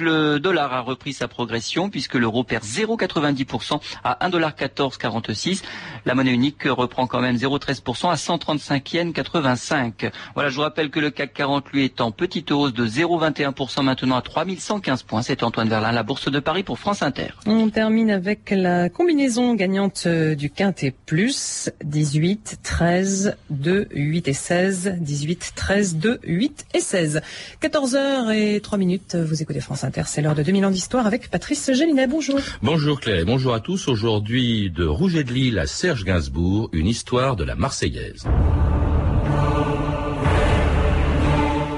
Le 0.00 0.38
dollar 0.38 0.72
a 0.72 0.80
repris 0.80 1.12
sa 1.12 1.28
progression 1.28 1.90
puisque 1.90 2.14
l'euro 2.14 2.44
perd 2.44 2.64
0,90% 2.64 3.80
à 4.04 4.28
1,1446. 4.28 5.62
La 6.04 6.14
monnaie 6.14 6.32
unique 6.32 6.64
reprend 6.64 7.06
quand 7.06 7.20
même 7.20 7.36
0,13% 7.36 8.10
à 8.10 8.16
135 8.16 8.92
yens 8.92 9.12
85. 9.12 10.10
Voilà, 10.34 10.50
je 10.50 10.56
vous 10.56 10.62
rappelle 10.62 10.90
que 10.90 11.00
le 11.00 11.10
CAC 11.10 11.32
40 11.34 11.70
lui 11.72 11.84
est 11.84 12.00
en 12.00 12.10
petite 12.10 12.50
hausse 12.50 12.72
de 12.72 12.86
0,21% 12.86 13.82
maintenant 13.82 14.16
à 14.16 14.22
3115 14.22 15.02
points. 15.02 15.22
C'est 15.22 15.42
Antoine 15.42 15.68
Verlin, 15.68 15.92
la 15.92 16.02
Bourse 16.02 16.30
de 16.30 16.40
Paris 16.40 16.62
pour 16.62 16.78
France 16.78 17.02
Inter. 17.02 17.28
On 17.46 17.70
termine 17.70 18.10
avec 18.10 18.50
la 18.50 18.88
combinaison 18.88 19.54
gagnante 19.54 20.06
du 20.06 20.50
Quintet 20.50 20.94
Plus. 21.06 21.70
18, 21.84 22.58
13, 22.62 23.36
2, 23.50 23.88
8 23.90 24.28
et 24.28 24.32
16. 24.32 24.96
18, 25.00 25.52
13, 25.54 25.96
2, 25.96 26.20
8 26.24 26.66
et 26.74 26.80
16. 26.80 27.22
14h 27.62 28.34
et 28.34 28.60
3 28.60 28.78
minutes, 28.78 29.16
vous 29.16 29.42
écoutez 29.42 29.60
France 29.60 29.84
Inter. 29.84 29.85
C'est 30.06 30.22
l'heure 30.22 30.34
de 30.34 30.42
2000 30.42 30.66
ans 30.66 30.70
d'histoire 30.70 31.06
avec 31.06 31.30
Patrice 31.30 31.72
Gélinet. 31.72 32.06
Bonjour. 32.06 32.38
Bonjour 32.62 33.00
Claire, 33.00 33.24
bonjour 33.26 33.54
à 33.54 33.60
tous. 33.60 33.88
Aujourd'hui, 33.88 34.70
de 34.70 34.84
Rouget 34.84 35.24
de 35.24 35.32
Lille 35.32 35.58
à 35.58 35.66
Serge 35.66 36.04
Gainsbourg, 36.04 36.68
une 36.72 36.86
histoire 36.86 37.36
de 37.36 37.44
la 37.44 37.54
Marseillaise. 37.54 38.24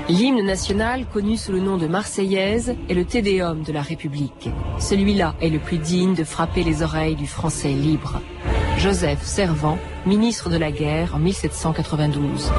L'hymne 0.09 0.45
national, 0.45 1.05
connu 1.13 1.37
sous 1.37 1.53
le 1.53 1.61
nom 1.61 1.77
de 1.77 1.87
Marseillaise, 1.87 2.75
est 2.89 2.95
le 2.95 3.05
Tédéum 3.05 3.63
de 3.63 3.73
la 3.73 3.83
République. 3.83 4.49
Celui-là 4.79 5.35
est 5.43 5.51
le 5.51 5.59
plus 5.59 5.77
digne 5.79 6.15
de 6.15 6.25
frapper 6.25 6.65
les 6.65 6.83
oreilles 6.83 7.17
du 7.17 7.27
français 7.27 7.73
libre. 7.73 8.23
Joseph 8.79 9.23
Servant, 9.23 9.79
ministre 10.07 10.49
de 10.49 10.57
la 10.57 10.71
guerre 10.71 11.15
en 11.15 11.19
1792. 11.19 12.51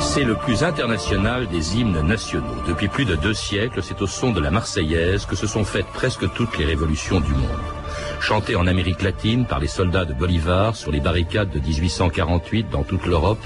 C'est 0.00 0.24
le 0.24 0.34
plus 0.34 0.62
international 0.62 1.48
des 1.48 1.78
hymnes 1.78 2.02
nationaux. 2.02 2.44
Depuis 2.68 2.88
plus 2.88 3.06
de 3.06 3.16
deux 3.16 3.32
siècles, 3.32 3.82
c'est 3.82 4.02
au 4.02 4.06
son 4.06 4.30
de 4.30 4.40
la 4.40 4.50
Marseillaise 4.50 5.24
que 5.24 5.36
se 5.36 5.46
sont 5.46 5.64
faites 5.64 5.86
presque 5.86 6.30
toutes 6.34 6.58
les 6.58 6.66
révolutions 6.66 7.20
du 7.20 7.32
monde. 7.32 7.48
Chantée 8.20 8.54
en 8.54 8.66
Amérique 8.66 9.00
latine 9.00 9.46
par 9.46 9.58
les 9.58 9.68
soldats 9.68 10.04
de 10.04 10.12
Bolivar 10.12 10.76
sur 10.76 10.92
les 10.92 11.00
barricades 11.00 11.50
de 11.50 11.60
1848 11.60 12.68
dans 12.68 12.82
toute 12.82 13.06
l'Europe 13.06 13.42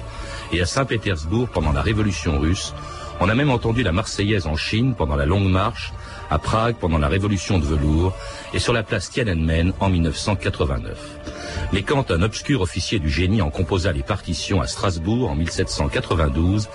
et 0.53 0.61
à 0.61 0.67
Saint-Pétersbourg 0.67 1.48
pendant 1.51 1.73
la 1.73 1.83
Révolution 1.83 2.41
russe, 2.41 2.75
on 3.20 3.29
a 3.29 3.35
même 3.35 3.51
entendu 3.51 3.85
la 3.85 3.93
Marseillaise 3.93 4.47
en 4.47 4.57
Chine 4.57 4.95
pendant 4.97 5.17
la 5.17 5.25
Longue 5.25 5.48
Marche 5.48 5.93
à 6.31 6.39
Prague 6.39 6.77
pendant 6.77 6.99
la 6.99 7.09
révolution 7.09 7.59
de 7.59 7.65
velours 7.65 8.15
et 8.55 8.59
sur 8.59 8.73
la 8.73 8.83
place 8.83 9.11
Tiananmen 9.11 9.73
en 9.81 9.89
1989. 9.89 10.99
Mais 11.73 11.83
quand 11.83 12.11
un 12.11 12.23
obscur 12.23 12.61
officier 12.61 12.99
du 12.99 13.11
génie 13.11 13.43
en 13.43 13.51
composa 13.51 13.93
les 13.93 14.03
partitions 14.03 14.61
à 14.61 14.67
Strasbourg 14.67 15.31
en 15.31 15.35
1792, 15.35 16.69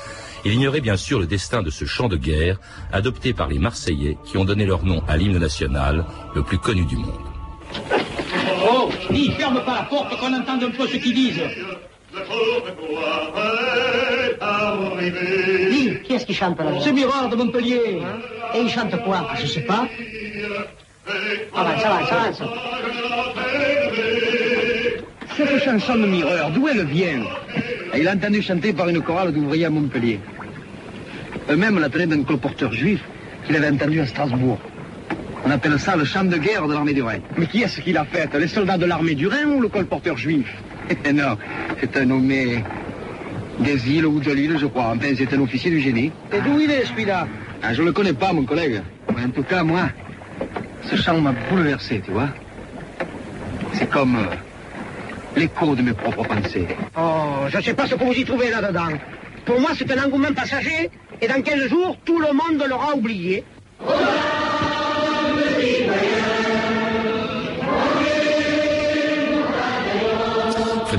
il 0.45 0.53
ignorait 0.53 0.81
bien 0.81 0.97
sûr 0.97 1.19
le 1.19 1.27
destin 1.27 1.61
de 1.61 1.69
ce 1.69 1.85
chant 1.85 2.07
de 2.07 2.17
guerre 2.17 2.59
adopté 2.91 3.33
par 3.33 3.47
les 3.47 3.59
Marseillais 3.59 4.17
qui 4.25 4.37
ont 4.37 4.45
donné 4.45 4.65
leur 4.65 4.83
nom 4.83 5.03
à 5.07 5.17
l'hymne 5.17 5.37
national 5.37 6.05
le 6.35 6.43
plus 6.43 6.57
connu 6.57 6.85
du 6.85 6.97
monde. 6.97 7.13
Oh, 8.67 8.89
ferme 9.37 9.63
pas 9.65 9.75
la 9.75 9.83
porte 9.83 10.19
qu'on 10.19 10.33
entende 10.33 10.63
un 10.63 10.71
peu 10.71 10.87
ce 10.87 10.97
qu'ils 10.97 11.15
disent. 11.15 11.41
Dis, 15.71 15.99
qui 16.03 16.13
est-ce 16.13 16.25
qui 16.25 16.33
chante 16.33 16.59
là 16.59 16.71
C'est 16.83 16.91
Mirard 16.91 17.29
de 17.29 17.35
Montpellier. 17.35 18.01
Et 18.55 18.59
il 18.61 18.69
chante 18.69 18.95
quoi 19.03 19.27
Je 19.39 19.45
sais 19.47 19.61
pas. 19.61 19.87
Avance, 21.55 21.85
avance, 21.85 22.11
avance. 22.11 22.41
Cette 25.37 25.63
chanson 25.63 25.95
de 25.95 26.05
Mireur, 26.05 26.51
d'où 26.51 26.67
elle 26.67 26.85
vient 26.85 27.23
Il 27.97 28.07
a 28.07 28.13
entendu 28.13 28.41
chanter 28.41 28.73
par 28.73 28.89
une 28.89 29.01
chorale 29.01 29.33
d'ouvriers 29.33 29.65
à 29.65 29.69
Montpellier. 29.69 30.19
Eux-mêmes 31.49 31.79
la 31.79 31.89
tenaient 31.89 32.07
d'un 32.07 32.23
colporteur 32.23 32.71
juif 32.73 33.01
qu'il 33.45 33.55
avait 33.55 33.69
entendu 33.69 33.99
à 34.01 34.05
Strasbourg. 34.05 34.59
On 35.43 35.49
appelle 35.49 35.79
ça 35.79 35.95
le 35.95 36.05
chant 36.05 36.23
de 36.23 36.37
guerre 36.37 36.67
de 36.67 36.73
l'armée 36.73 36.93
du 36.93 37.01
Rhin. 37.01 37.19
Mais 37.37 37.47
qui 37.47 37.63
est-ce 37.63 37.81
qui 37.81 37.93
l'a 37.93 38.05
fait 38.05 38.29
Les 38.37 38.47
soldats 38.47 38.77
de 38.77 38.85
l'armée 38.85 39.15
du 39.15 39.27
Rhin 39.27 39.47
ou 39.47 39.61
le 39.61 39.69
colporteur 39.69 40.17
juif? 40.17 40.47
Non, 41.13 41.37
c'est 41.79 41.97
un 41.97 42.05
nommé 42.05 42.63
des 43.59 43.89
îles 43.89 44.05
ou 44.05 44.19
de 44.19 44.31
l'île, 44.31 44.57
je 44.57 44.65
crois. 44.65 44.93
Enfin, 44.95 45.13
c'est 45.17 45.33
un 45.33 45.41
officier 45.41 45.71
du 45.71 45.79
génie. 45.79 46.11
Et 46.31 46.41
d'où 46.41 46.59
il 46.59 46.71
est, 46.71 46.85
celui-là 46.85 47.27
ah, 47.61 47.73
Je 47.73 47.83
le 47.83 47.91
connais 47.91 48.13
pas, 48.13 48.33
mon 48.33 48.43
collègue. 48.43 48.81
Mais 49.15 49.25
en 49.25 49.29
tout 49.29 49.43
cas, 49.43 49.63
moi, 49.63 49.89
ce 50.83 50.95
chant 50.95 51.19
m'a 51.19 51.33
bouleversé, 51.49 52.01
tu 52.03 52.11
vois. 52.11 52.29
C'est 53.73 53.89
comme 53.89 54.15
euh, 54.15 54.35
l'écho 55.35 55.75
de 55.75 55.81
mes 55.81 55.93
propres 55.93 56.23
pensées. 56.23 56.67
Oh, 56.97 57.45
je 57.47 57.61
sais 57.61 57.73
pas 57.73 57.87
ce 57.87 57.95
que 57.95 58.03
vous 58.03 58.13
y 58.13 58.25
trouvez 58.25 58.49
là-dedans. 58.49 58.97
Pour 59.45 59.59
moi, 59.59 59.71
c'est 59.77 59.91
un 59.91 60.05
engouement 60.05 60.33
passager, 60.33 60.89
et 61.21 61.27
dans 61.27 61.41
15 61.41 61.67
jours, 61.67 61.97
tout 62.05 62.19
le 62.19 62.27
monde 62.27 62.63
l'aura 62.69 62.95
oublié. 62.95 63.43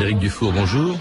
Frédéric 0.02 0.18
Dufour, 0.18 0.52
bonjour. 0.52 0.98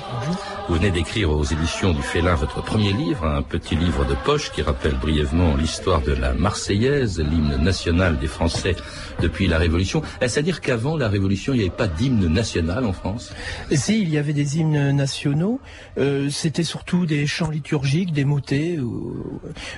Vous 0.72 0.78
venez 0.78 0.92
d'écrire 0.92 1.32
aux 1.32 1.44
éditions 1.44 1.92
du 1.92 2.02
Félin 2.02 2.34
votre 2.36 2.64
premier 2.64 2.94
livre, 2.94 3.26
un 3.26 3.42
petit 3.42 3.76
livre 3.76 4.06
de 4.06 4.16
poche 4.24 4.54
qui 4.54 4.62
rappelle 4.62 4.96
brièvement 4.96 5.58
l'histoire 5.58 6.02
de 6.02 6.14
la 6.14 6.34
Marseillaise, 6.34 7.20
l'hymne 7.20 7.58
national 7.62 8.18
des 8.20 8.28
Français 8.28 8.78
depuis 9.22 9.48
la 9.48 9.58
Révolution. 9.58 10.02
Est-ce 10.22 10.40
à 10.40 10.42
dire 10.42 10.62
qu'avant 10.62 10.96
la 10.96 11.10
Révolution, 11.10 11.52
il 11.54 11.58
n'y 11.58 11.64
avait 11.64 11.76
pas 11.76 11.90
d'hymne 11.90 12.26
national 12.30 12.86
en 12.86 12.94
France? 12.94 13.34
Si, 13.74 14.02
il 14.02 14.10
y 14.10 14.18
avait 14.18 14.32
des 14.32 14.60
hymnes 14.60 14.92
nationaux. 14.92 15.60
Euh, 15.98 16.30
C'était 16.30 16.64
surtout 16.64 17.06
des 17.06 17.28
chants 17.28 17.50
liturgiques, 17.50 18.14
des 18.14 18.24
motets, 18.24 18.80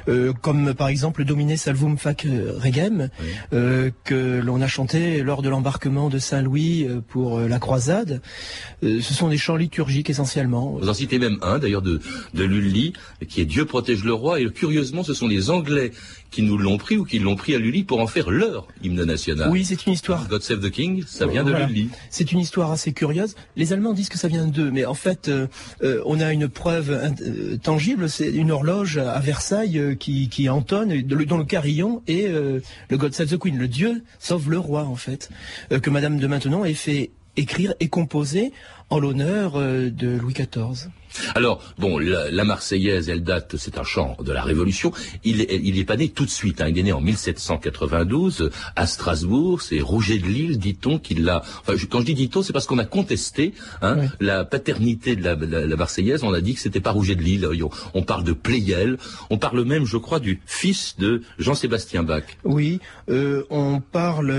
euh, 0.07 0.31
comme 0.43 0.75
par 0.75 0.89
exemple 0.89 1.21
le 1.21 1.25
Domine 1.25 1.57
Salvum 1.57 1.97
Fac 1.97 2.27
Regem, 2.61 3.09
oui. 3.19 3.27
euh, 3.53 3.89
que 4.03 4.39
l'on 4.45 4.61
a 4.61 4.67
chanté 4.67 5.23
lors 5.23 5.41
de 5.41 5.49
l'embarquement 5.49 6.09
de 6.09 6.19
Saint-Louis 6.19 6.87
pour 7.07 7.39
la 7.39 7.57
croisade. 7.57 8.21
ce 8.83 9.01
sont 9.01 9.29
des 9.29 9.37
chants 9.37 9.55
liturgiques 9.55 10.11
essentiellement. 10.11 10.82
Vous 10.83 10.89
en 10.89 10.93
citez 10.93 11.17
même 11.17 11.37
un, 11.41 11.59
d'ailleurs, 11.59 11.81
de, 11.81 12.01
de 12.33 12.43
Lully, 12.43 12.91
qui 13.29 13.39
est 13.39 13.45
Dieu 13.45 13.65
protège 13.65 14.03
le 14.03 14.13
roi. 14.13 14.41
Et 14.41 14.49
curieusement, 14.49 15.03
ce 15.03 15.13
sont 15.13 15.27
les 15.27 15.49
Anglais 15.49 15.91
qui 16.29 16.41
nous 16.41 16.57
l'ont 16.57 16.77
pris 16.77 16.97
ou 16.97 17.05
qui 17.05 17.19
l'ont 17.19 17.35
pris 17.35 17.55
à 17.55 17.59
Lully 17.59 17.83
pour 17.83 18.01
en 18.01 18.07
faire 18.07 18.29
leur 18.29 18.67
hymne 18.83 19.03
national. 19.05 19.49
Oui, 19.49 19.63
c'est 19.63 19.85
une 19.85 19.93
histoire. 19.93 20.27
God 20.27 20.41
Save 20.41 20.59
the 20.59 20.71
King, 20.71 21.03
ça 21.07 21.25
vient 21.25 21.43
voilà. 21.43 21.65
de 21.65 21.71
Lully. 21.71 21.89
C'est 22.09 22.31
une 22.31 22.39
histoire 22.39 22.71
assez 22.71 22.91
curieuse. 22.91 23.35
Les 23.55 23.71
Allemands 23.71 23.93
disent 23.93 24.09
que 24.09 24.17
ça 24.17 24.27
vient 24.27 24.45
d'eux, 24.45 24.71
mais 24.71 24.83
en 24.83 24.93
fait, 24.93 25.29
euh, 25.29 25.47
euh, 25.83 26.01
on 26.05 26.19
a 26.19 26.33
une 26.33 26.49
preuve 26.49 26.89
euh, 26.91 27.57
tangible. 27.57 28.09
C'est 28.09 28.29
une 28.29 28.51
horloge 28.51 28.97
à 28.97 29.19
Versailles 29.19 29.77
euh, 29.77 29.95
qui, 29.95 30.27
qui 30.27 30.49
entonne, 30.49 31.01
dont 31.03 31.37
le 31.37 31.45
carillon 31.45 32.01
est 32.07 32.27
le 32.27 32.97
God 32.97 33.13
Save 33.13 33.29
the 33.29 33.37
Queen, 33.37 33.57
le 33.57 33.67
Dieu 33.67 34.03
sauve 34.19 34.49
le 34.49 34.59
roi, 34.59 34.83
en 34.83 34.95
fait, 34.95 35.29
que 35.69 35.89
Madame 35.89 36.17
de 36.17 36.27
Maintenon 36.27 36.65
ait 36.65 36.73
fait 36.73 37.11
écrire 37.35 37.73
et 37.79 37.87
composer 37.89 38.51
en 38.93 38.99
l'honneur 38.99 39.53
de 39.53 40.17
Louis 40.19 40.33
XIV. 40.33 40.91
Alors, 41.35 41.63
bon, 41.77 41.97
la, 41.97 42.31
la, 42.31 42.43
Marseillaise, 42.43 43.09
elle 43.09 43.23
date, 43.23 43.55
c'est 43.57 43.77
un 43.77 43.83
chant 43.83 44.17
de 44.23 44.31
la 44.31 44.41
Révolution. 44.41 44.91
Il 45.23 45.41
est, 45.41 45.59
il 45.63 45.79
est 45.79 45.85
pas 45.85 45.97
né 45.97 46.09
tout 46.09 46.25
de 46.25 46.29
suite. 46.29 46.61
Hein. 46.61 46.67
Il 46.69 46.77
est 46.77 46.83
né 46.83 46.91
en 46.91 47.01
1792 47.01 48.49
à 48.75 48.87
Strasbourg. 48.87 49.61
C'est 49.61 49.79
Roger 49.79 50.19
de 50.19 50.27
Lille, 50.27 50.57
dit-on, 50.57 50.99
qui 50.99 51.15
l'a. 51.15 51.43
Enfin, 51.61 51.73
quand 51.89 51.99
je 51.99 52.05
dis 52.05 52.13
dit-on, 52.13 52.43
c'est 52.43 52.53
parce 52.53 52.65
qu'on 52.65 52.79
a 52.79 52.85
contesté 52.85 53.53
hein, 53.81 53.97
oui. 53.99 54.07
la 54.19 54.45
paternité 54.45 55.15
de 55.15 55.23
la, 55.23 55.35
la, 55.35 55.65
la, 55.65 55.75
Marseillaise. 55.75 56.23
On 56.23 56.33
a 56.33 56.41
dit 56.41 56.53
que 56.53 56.59
c'était 56.59 56.79
pas 56.79 56.91
Roger 56.91 57.15
de 57.15 57.21
Lille. 57.21 57.47
On, 57.63 57.69
on 57.93 58.03
parle 58.03 58.23
de 58.23 58.33
Pleyel. 58.33 58.97
On 59.29 59.37
parle 59.37 59.63
même, 59.63 59.85
je 59.85 59.97
crois, 59.97 60.19
du 60.19 60.41
fils 60.45 60.95
de 60.97 61.21
Jean-Sébastien 61.39 62.03
Bach. 62.03 62.23
Oui, 62.43 62.79
euh, 63.09 63.43
on 63.49 63.79
parle 63.79 64.33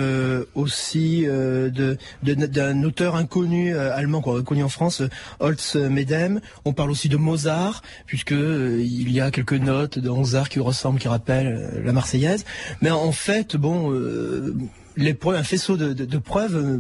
aussi 0.55 1.25
euh, 1.27 1.71
de 1.71 1.97
d'un 2.23 2.83
auteur 2.83 3.17
inconnu 3.17 3.75
euh, 3.75 3.95
allemand, 3.95 4.21
quoi, 4.21 4.43
connu 4.43 4.63
en 4.63 4.69
France, 4.69 5.03
Holz 5.41 5.77
Medem. 5.77 6.41
On 6.67 6.73
parle 6.73 6.91
aussi 6.91 7.09
de 7.09 7.17
Mozart, 7.17 7.83
puisque 8.07 8.33
euh, 8.33 8.83
il 8.83 9.13
y 9.13 9.21
a 9.21 9.31
quelques 9.31 9.53
notes 9.53 9.99
de 9.99 10.09
Mozart 10.09 10.49
qui 10.49 10.61
ressemblent, 10.61 10.99
qui 10.99 11.09
rappellent 11.09 11.47
euh, 11.47 11.85
la 11.85 11.93
Marseillaise. 11.93 12.45
Mais 12.81 12.91
en 12.91 13.13
fait, 13.13 13.57
bon, 13.57 13.93
euh, 13.93 14.57
les 14.97 15.15
preuves, 15.15 15.37
un 15.37 15.43
faisceau 15.43 15.77
de, 15.77 15.93
de, 15.93 16.05
de 16.05 16.19
preuves 16.19 16.57
euh, 16.57 16.79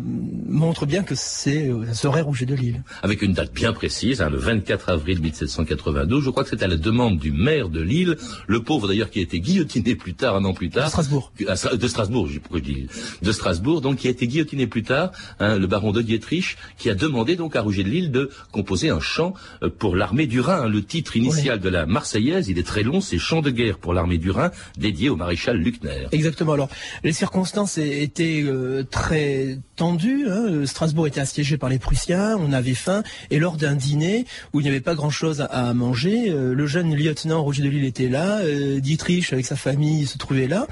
montre 0.49 0.87
bien 0.87 1.02
que 1.02 1.14
c'est 1.14 1.69
euh, 1.69 1.93
serait 1.93 2.20
Rouget 2.20 2.46
de 2.46 2.55
Lille. 2.55 2.82
Avec 3.02 3.22
une 3.22 3.32
date 3.32 3.52
bien 3.52 3.72
précise, 3.72 4.22
hein, 4.22 4.31
le 4.31 4.38
24 4.38 4.88
avril 4.88 5.20
1792. 5.20 6.22
Je 6.25 6.31
crois 6.31 6.44
que 6.44 6.50
c'était 6.50 6.64
à 6.64 6.69
la 6.69 6.76
demande 6.76 7.19
du 7.19 7.32
maire 7.32 7.69
de 7.69 7.81
Lille, 7.81 8.16
le 8.46 8.62
pauvre 8.62 8.88
d'ailleurs 8.88 9.11
qui 9.11 9.19
a 9.19 9.22
été 9.22 9.40
guillotiné 9.40 9.94
plus 9.96 10.14
tard, 10.14 10.37
un 10.37 10.44
an 10.44 10.55
plus 10.55 10.70
tard. 10.70 10.84
De 10.87 10.90
Strasbourg. 10.90 11.32
Stra- 11.40 11.76
de 11.76 11.88
Strasbourg, 11.88 12.28
pourquoi 12.43 12.58
je 12.61 12.64
dis 12.64 12.87
de 13.22 13.32
Strasbourg, 13.32 13.81
donc 13.81 13.96
qui 13.99 14.06
a 14.06 14.11
été 14.11 14.26
guillotiné 14.26 14.66
plus 14.66 14.82
tard, 14.82 15.11
hein, 15.40 15.58
le 15.58 15.66
baron 15.66 15.93
de 15.93 16.02
Dietrich, 16.02 16.56
qui 16.78 16.90
a 16.90 16.94
demandé 16.94 17.37
donc 17.37 17.56
à 17.56 17.61
Rouget 17.62 17.84
de 17.84 17.88
Lille 17.90 18.11
de 18.11 18.31
composer 18.52 18.90
un 18.90 19.00
chant 19.00 19.34
euh, 19.62 19.70
pour 19.70 19.96
l'armée 19.96 20.26
du 20.26 20.40
Rhin. 20.40 20.69
Le 20.69 20.82
titre 20.84 21.16
initial 21.16 21.58
de 21.61 21.69
la 21.69 21.87
Marseillaise, 21.87 22.49
il 22.49 22.58
est 22.58 22.66
très 22.66 22.82
long, 22.82 23.00
c'est 23.00 23.19
Chant 23.19 23.43
de 23.43 23.50
guerre 23.50 23.78
pour 23.78 23.94
l'armée 23.94 24.19
du 24.19 24.31
Rhin, 24.31 24.50
dédié 24.78 25.08
au 25.08 25.16
maréchal 25.16 25.56
Luckner. 25.56 26.06
Exactement. 26.12 26.52
Alors, 26.52 26.69
les 27.02 27.12
circonstances 27.12 27.78
é- 27.78 28.03
étaient 28.04 28.42
euh, 28.44 28.84
très 28.84 29.58
tendues. 29.76 30.26
hein. 30.28 30.64
Strasbourg 30.66 31.06
était 31.06 31.20
assiégé 31.20 31.58
par 31.58 31.68
les 31.68 31.78
Prussiens, 31.78 32.36
on 32.38 32.52
avait 32.52 32.74
faim, 32.74 33.02
et 33.30 33.38
lors 33.38 33.56
d'un 33.56 33.74
dîner 33.74 34.24
où 34.52 34.60
il 34.60 34.62
n'y 34.62 34.68
avait 34.68 34.80
pas 34.80 34.94
grand-chose 34.94 35.46
à, 35.50 35.74
manger, 35.74 36.30
euh, 36.30 36.54
le 36.54 36.66
jeune 36.66 36.94
lieutenant 36.94 37.42
Roger 37.42 37.62
de 37.62 37.68
Lille 37.68 37.84
était 37.84 38.08
là, 38.08 38.38
euh, 38.38 38.78
Dietrich 38.78 39.32
avec 39.32 39.46
sa 39.46 39.56
famille 39.56 40.06
se 40.06 40.18
trouvait 40.18 40.46
là, 40.46 40.66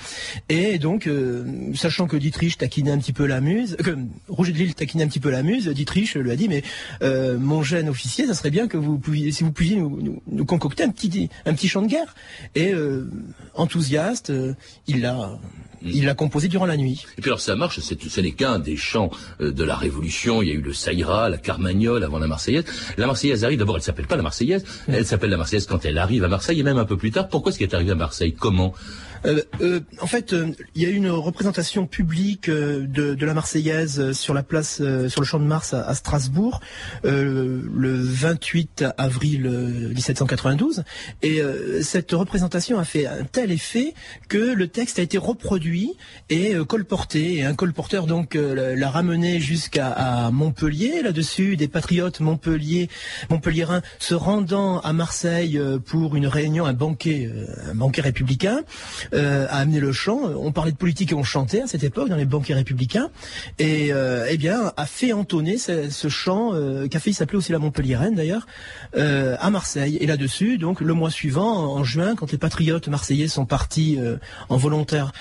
et 0.48 0.78
donc, 0.78 1.06
euh, 1.06 1.44
sachant 1.74 2.06
que 2.06 2.16
Dietrich 2.16 2.58
taquinait 2.58 2.92
un 2.92 2.98
petit 2.98 3.12
peu 3.12 3.26
la 3.26 3.40
muse, 3.40 3.76
que 3.82 3.96
Roger 4.28 4.52
de 4.52 4.58
Lille 4.58 4.74
taquinait 4.74 5.04
un 5.04 5.08
petit 5.08 5.20
peu 5.20 5.30
la 5.30 5.42
muse, 5.42 5.68
Dietrich 5.68 6.14
lui 6.14 6.30
a 6.30 6.36
dit, 6.36 6.48
mais 6.48 6.62
euh, 7.02 7.38
mon 7.38 7.62
jeune 7.62 7.88
officier, 7.88 8.26
ça 8.26 8.34
serait 8.34 8.50
bien 8.50 8.68
que 8.68 8.76
vous 8.76 8.98
pouviez, 8.98 9.32
si 9.32 9.44
vous 9.44 9.52
pouviez 9.52 9.76
nous, 9.76 10.44
concocter 10.44 10.84
un 10.84 10.90
petit, 10.90 11.28
un 11.46 11.54
petit 11.54 11.68
chant 11.68 11.82
de 11.82 11.88
guerre. 11.88 12.14
Et 12.54 12.72
euh, 12.72 13.10
enthousiaste, 13.54 14.30
euh, 14.30 14.54
il 14.86 15.00
l'a, 15.00 15.38
il 15.84 16.04
l'a 16.04 16.14
composé 16.14 16.48
durant 16.48 16.66
la 16.66 16.76
nuit. 16.76 17.04
Et 17.18 17.20
puis 17.22 17.30
alors 17.30 17.40
ça 17.40 17.56
marche, 17.56 17.80
c'est- 17.80 18.02
ce 18.08 18.20
n'est 18.20 18.32
qu'un 18.32 18.58
des 18.58 18.76
chants 18.76 19.10
euh, 19.40 19.50
de 19.52 19.64
la 19.64 19.74
Révolution. 19.76 20.42
Il 20.42 20.48
y 20.48 20.50
a 20.50 20.54
eu 20.54 20.60
le 20.60 20.72
Saïra, 20.72 21.28
la 21.28 21.38
Carmagnole 21.38 22.04
avant 22.04 22.18
la 22.18 22.26
Marseillaise. 22.26 22.64
La 22.96 23.06
Marseillaise 23.06 23.44
arrive, 23.44 23.58
d'abord 23.58 23.76
elle 23.76 23.82
s'appelle 23.82 24.06
pas 24.06 24.16
la 24.16 24.22
Marseillaise, 24.22 24.64
elle 24.88 25.06
s'appelle 25.06 25.30
la 25.30 25.36
Marseillaise 25.36 25.66
quand 25.66 25.84
elle 25.84 25.98
arrive 25.98 26.24
à 26.24 26.28
Marseille 26.28 26.60
et 26.60 26.62
même 26.62 26.78
un 26.78 26.84
peu 26.84 26.96
plus 26.96 27.10
tard. 27.10 27.28
Pourquoi 27.28 27.50
est-ce 27.50 27.58
qu'elle 27.58 27.68
est 27.70 27.74
arrivée 27.74 27.92
à 27.92 27.96
Marseille? 27.96 28.32
Comment? 28.38 28.74
Euh, 29.24 29.42
euh, 29.60 29.80
en 30.00 30.06
fait, 30.06 30.32
euh, 30.32 30.52
il 30.74 30.82
y 30.82 30.86
a 30.86 30.88
eu 30.88 30.94
une 30.94 31.10
représentation 31.10 31.86
publique 31.86 32.50
de, 32.50 33.16
la 33.24 33.34
Marseillaise 33.34 34.12
sur 34.12 34.34
la 34.34 34.42
place, 34.42 34.82
sur 35.08 35.20
le 35.20 35.26
champ 35.26 35.38
de 35.38 35.44
Mars 35.44 35.74
à, 35.74 35.94
Strasbourg, 35.94 36.60
le 37.04 38.00
28 38.00 38.84
avril 38.98 39.46
euh, 39.46 39.88
1792. 39.94 40.84
Et 41.22 41.40
cette 41.82 42.12
représentation 42.12 42.78
a 42.78 42.84
fait 42.84 43.06
un 43.06 43.24
tel 43.24 43.52
effet 43.52 43.94
que 44.28 44.38
le 44.38 44.68
texte 44.68 44.98
a 44.98 45.02
été 45.02 45.18
reproduit 45.18 45.92
et 46.30 46.54
colporté. 46.66 47.36
Et 47.36 47.44
un 47.44 47.54
colporteur 47.54 48.06
donc 48.06 48.34
l'a- 48.34 48.90
ramené 48.90 49.40
jusqu'à 49.40 50.30
Montpellier. 50.32 51.02
Là-dessus, 51.02 51.56
des 51.56 51.68
patriotes 51.68 52.20
Montpellier, 52.20 52.88
Montpelliérains 53.30 53.82
se 53.98 54.14
rendant 54.14 54.80
à 54.80 54.92
Marseille 54.92 55.60
pour 55.86 56.16
une 56.16 56.26
réunion, 56.26 56.66
un 56.66 56.72
banquet, 56.74 57.30
un 57.70 57.74
banquet 57.74 58.02
républicain 58.02 58.60
euh, 59.12 59.46
a 59.48 59.58
amené 59.58 59.80
le 59.80 59.92
chant. 59.92 60.20
On 60.36 60.52
parlait 60.52 60.72
de 60.72 60.76
politique 60.76 61.12
et 61.12 61.14
on 61.14 61.24
chantait 61.24 61.62
à 61.62 61.66
cette 61.66 61.84
époque 61.84 62.08
dans 62.08 62.16
les 62.16 62.24
banquets 62.24 62.54
républicains. 62.54 63.10
Et 63.58 63.92
euh, 63.92 64.26
eh 64.28 64.36
bien, 64.36 64.72
a 64.76 64.86
fait 64.86 65.12
entonner 65.12 65.58
ce, 65.58 66.08
chant 66.08 66.54
euh, 66.54 66.88
qui 66.88 66.96
a 66.96 67.00
failli 67.00 67.14
s'appeler 67.14 67.38
aussi 67.38 67.52
la 67.52 67.58
Montpelliéraine 67.58 68.14
d'ailleurs 68.14 68.46
euh, 68.96 69.36
à 69.40 69.50
Marseille. 69.50 69.96
Et 70.00 70.06
là-dessus, 70.06 70.58
donc 70.58 70.80
le 70.80 70.94
mois 70.94 71.10
suivant, 71.10 71.74
en 71.76 71.84
juin, 71.84 72.14
quand 72.14 72.32
les 72.32 72.38
patriotes 72.38 72.88
marseillais 72.88 73.28
sont 73.28 73.46
partis 73.46 73.98
en 74.48 74.56
volontaire 74.56 75.12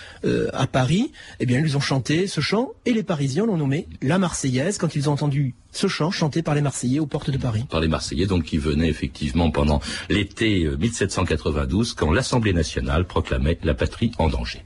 à 0.53 0.67
Paris, 0.67 1.11
eh 1.39 1.45
bien, 1.45 1.59
ils 1.59 1.77
ont 1.77 1.81
chanté 1.81 2.27
ce 2.27 2.41
chant 2.41 2.71
et 2.85 2.93
les 2.93 3.03
Parisiens 3.03 3.45
l'ont 3.45 3.57
nommé 3.57 3.87
la 4.01 4.17
Marseillaise 4.17 4.77
quand 4.77 4.95
ils 4.95 5.09
ont 5.09 5.13
entendu 5.13 5.55
ce 5.71 5.87
chant 5.87 6.11
chanté 6.11 6.41
par 6.41 6.55
les 6.55 6.61
Marseillais 6.61 6.99
aux 6.99 7.05
portes 7.05 7.29
de 7.29 7.37
Paris. 7.37 7.65
par 7.69 7.79
les 7.79 7.87
Marseillais, 7.87 8.25
donc 8.25 8.43
qui 8.43 8.57
venaient 8.57 8.89
effectivement 8.89 9.51
pendant 9.51 9.79
l'été 10.09 10.65
euh, 10.65 10.77
1792, 10.77 11.93
quand 11.93 12.11
l'Assemblée 12.11 12.53
nationale 12.53 13.05
proclamait 13.05 13.57
la 13.63 13.73
patrie 13.81 14.11
en 14.19 14.29
danger. 14.29 14.61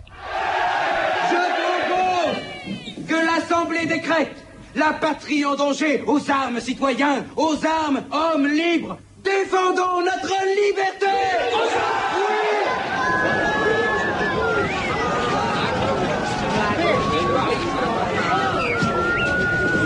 Je 1.32 1.42
propose 1.64 3.08
que 3.08 3.16
l'Assemblée 3.16 3.86
décrète 3.86 4.36
la 4.76 4.92
patrie 4.92 5.46
en 5.46 5.56
danger 5.56 6.04
aux 6.06 6.30
armes 6.30 6.60
citoyens, 6.60 7.24
aux 7.38 7.56
armes 7.66 8.02
hommes 8.12 8.48
libres. 8.48 8.98
Défendons 9.24 10.02
notre 10.04 10.36
liberté 10.60 11.06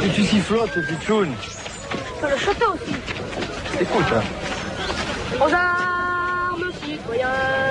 Et 0.04 0.10
tu 0.16 0.24
sifflotes, 0.24 0.88
pitchoun. 0.88 1.30
Sur 2.20 2.30
le 2.30 2.38
château 2.38 2.74
aussi. 2.74 2.96
Écoute, 3.80 4.12
hein. 4.12 4.24
Aux 5.40 5.54
armes, 5.54 6.72
citoyens, 6.84 7.69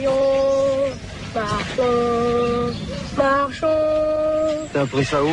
vos 0.00 0.10
bataillons. 0.10 0.92
Marchons, 1.34 2.74
marchons. 3.16 3.66
T'as 4.72 4.82
appris 4.82 5.04
ça 5.04 5.22
où 5.22 5.28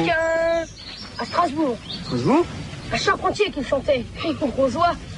à 1.17 1.25
Strasbourg, 1.25 1.77
Strasbourg 2.03 2.45
à 2.91 2.97
Charpentier 2.97 3.51
qui 3.51 3.63
chantait. 3.63 4.05
Cri 4.17 4.33
pour 4.33 4.49
bourgeois. 4.49 4.87
Alors, 4.87 5.14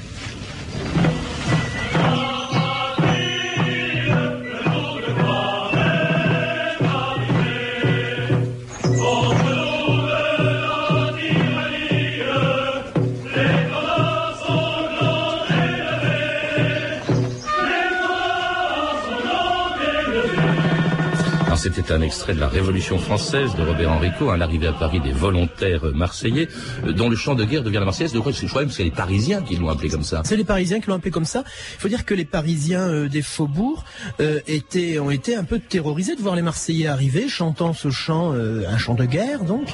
C'était 21.68 21.92
un 21.92 22.02
extrait 22.02 22.34
de 22.34 22.40
la 22.40 22.48
Révolution 22.48 22.98
française 22.98 23.54
de 23.56 23.62
Robert 23.62 23.92
Enrico, 23.92 24.30
à 24.30 24.38
l'arrivée 24.38 24.68
à 24.68 24.72
Paris 24.72 25.02
des 25.02 25.12
volontaires 25.12 25.84
marseillais, 25.94 26.48
euh, 26.86 26.94
dont 26.94 27.10
le 27.10 27.18
chant 27.18 27.36
de 27.36 27.44
guerre 27.44 27.62
devient 27.62 27.80
la 27.80 27.86
Marseillaise. 27.86 28.14
Je 28.14 28.20
crois 28.20 28.32
que 28.32 28.38
c'est 28.38 28.48
même 28.56 28.70
les 28.80 28.90
Parisiens 28.90 29.42
qui 29.42 29.58
l'ont 29.58 29.68
appelé 29.68 29.90
comme 29.90 30.04
ça. 30.04 30.22
C'est 30.24 30.38
les 30.38 30.46
Parisiens 30.46 30.80
qui 30.80 30.88
l'ont 30.88 30.96
appelé 30.96 31.12
comme 31.12 31.26
ça. 31.26 31.44
Il 31.76 31.82
faut 31.82 31.90
dire 31.90 32.06
que 32.06 32.14
les 32.14 32.24
Parisiens 32.24 32.88
euh, 32.88 33.10
des 33.10 33.22
faubourgs 33.22 33.84
euh, 34.22 34.40
étaient, 34.48 34.98
ont 34.98 35.12
été 35.12 35.36
un 35.36 35.44
peu 35.44 35.60
terrorisés 35.60 36.16
de 36.16 36.22
voir 36.22 36.38
les 36.38 36.42
Marseillais 36.42 36.88
arriver, 36.88 37.28
chantant 37.28 37.74
ce 37.74 37.90
chant, 37.90 38.34
euh, 38.34 38.64
un 38.70 38.78
chant 38.78 38.96
de 38.96 39.04
guerre 39.04 39.44
donc, 39.44 39.68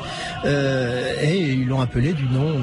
euh, 0.45 1.13
et 1.21 1.51
ils 1.51 1.67
l'ont 1.67 1.79
appelé 1.79 2.13
du 2.13 2.25
nom 2.25 2.53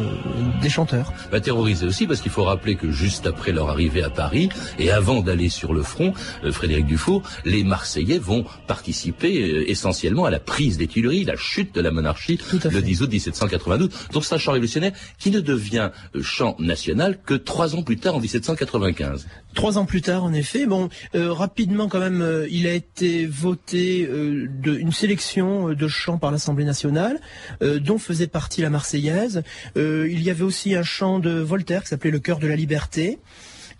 des 0.60 0.68
chanteurs. 0.68 1.12
Bah, 1.30 1.40
terrorisés 1.40 1.86
aussi 1.86 2.08
parce 2.08 2.20
qu'il 2.20 2.32
faut 2.32 2.44
rappeler 2.44 2.74
que 2.74 2.90
juste 2.90 3.28
après 3.28 3.52
leur 3.52 3.70
arrivée 3.70 4.02
à 4.02 4.10
Paris 4.10 4.48
et 4.80 4.90
avant 4.90 5.20
d'aller 5.20 5.50
sur 5.50 5.72
le 5.72 5.82
front, 5.82 6.12
Frédéric 6.50 6.86
Dufour, 6.86 7.22
les 7.44 7.62
Marseillais 7.62 8.18
vont 8.18 8.44
participer 8.66 9.19
euh, 9.28 9.70
essentiellement 9.70 10.24
à 10.24 10.30
la 10.30 10.40
prise 10.40 10.78
des 10.78 10.86
Tuileries, 10.86 11.24
la 11.24 11.36
chute 11.36 11.74
de 11.74 11.80
la 11.80 11.90
monarchie 11.90 12.38
le 12.52 12.58
fait. 12.58 12.82
10 12.82 13.02
août 13.02 13.10
1792. 13.10 13.90
Donc 14.12 14.24
c'est 14.24 14.34
un 14.34 14.38
chant 14.38 14.52
révolutionnaire 14.52 14.92
qui 15.18 15.30
ne 15.30 15.40
devient 15.40 15.90
euh, 16.14 16.22
chant 16.22 16.56
national 16.58 17.18
que 17.24 17.34
trois 17.34 17.74
ans 17.74 17.82
plus 17.82 17.96
tard 17.96 18.16
en 18.16 18.20
1795. 18.20 19.26
Trois 19.54 19.78
ans 19.78 19.84
plus 19.84 20.00
tard, 20.00 20.22
en 20.22 20.32
effet, 20.32 20.66
bon, 20.66 20.88
euh, 21.14 21.32
rapidement 21.32 21.88
quand 21.88 21.98
même, 21.98 22.22
euh, 22.22 22.46
il 22.50 22.66
a 22.66 22.72
été 22.72 23.26
voté 23.26 24.06
euh, 24.08 24.48
de, 24.48 24.76
une 24.76 24.92
sélection 24.92 25.70
de 25.70 25.88
chants 25.88 26.18
par 26.18 26.30
l'Assemblée 26.30 26.64
nationale, 26.64 27.20
euh, 27.62 27.80
dont 27.80 27.98
faisait 27.98 28.28
partie 28.28 28.62
la 28.62 28.70
Marseillaise. 28.70 29.42
Euh, 29.76 30.08
il 30.10 30.22
y 30.22 30.30
avait 30.30 30.44
aussi 30.44 30.74
un 30.74 30.82
chant 30.82 31.18
de 31.18 31.30
Voltaire 31.30 31.82
qui 31.82 31.88
s'appelait 31.88 32.10
Le 32.10 32.20
cœur 32.20 32.38
de 32.38 32.46
la 32.46 32.56
liberté. 32.56 33.18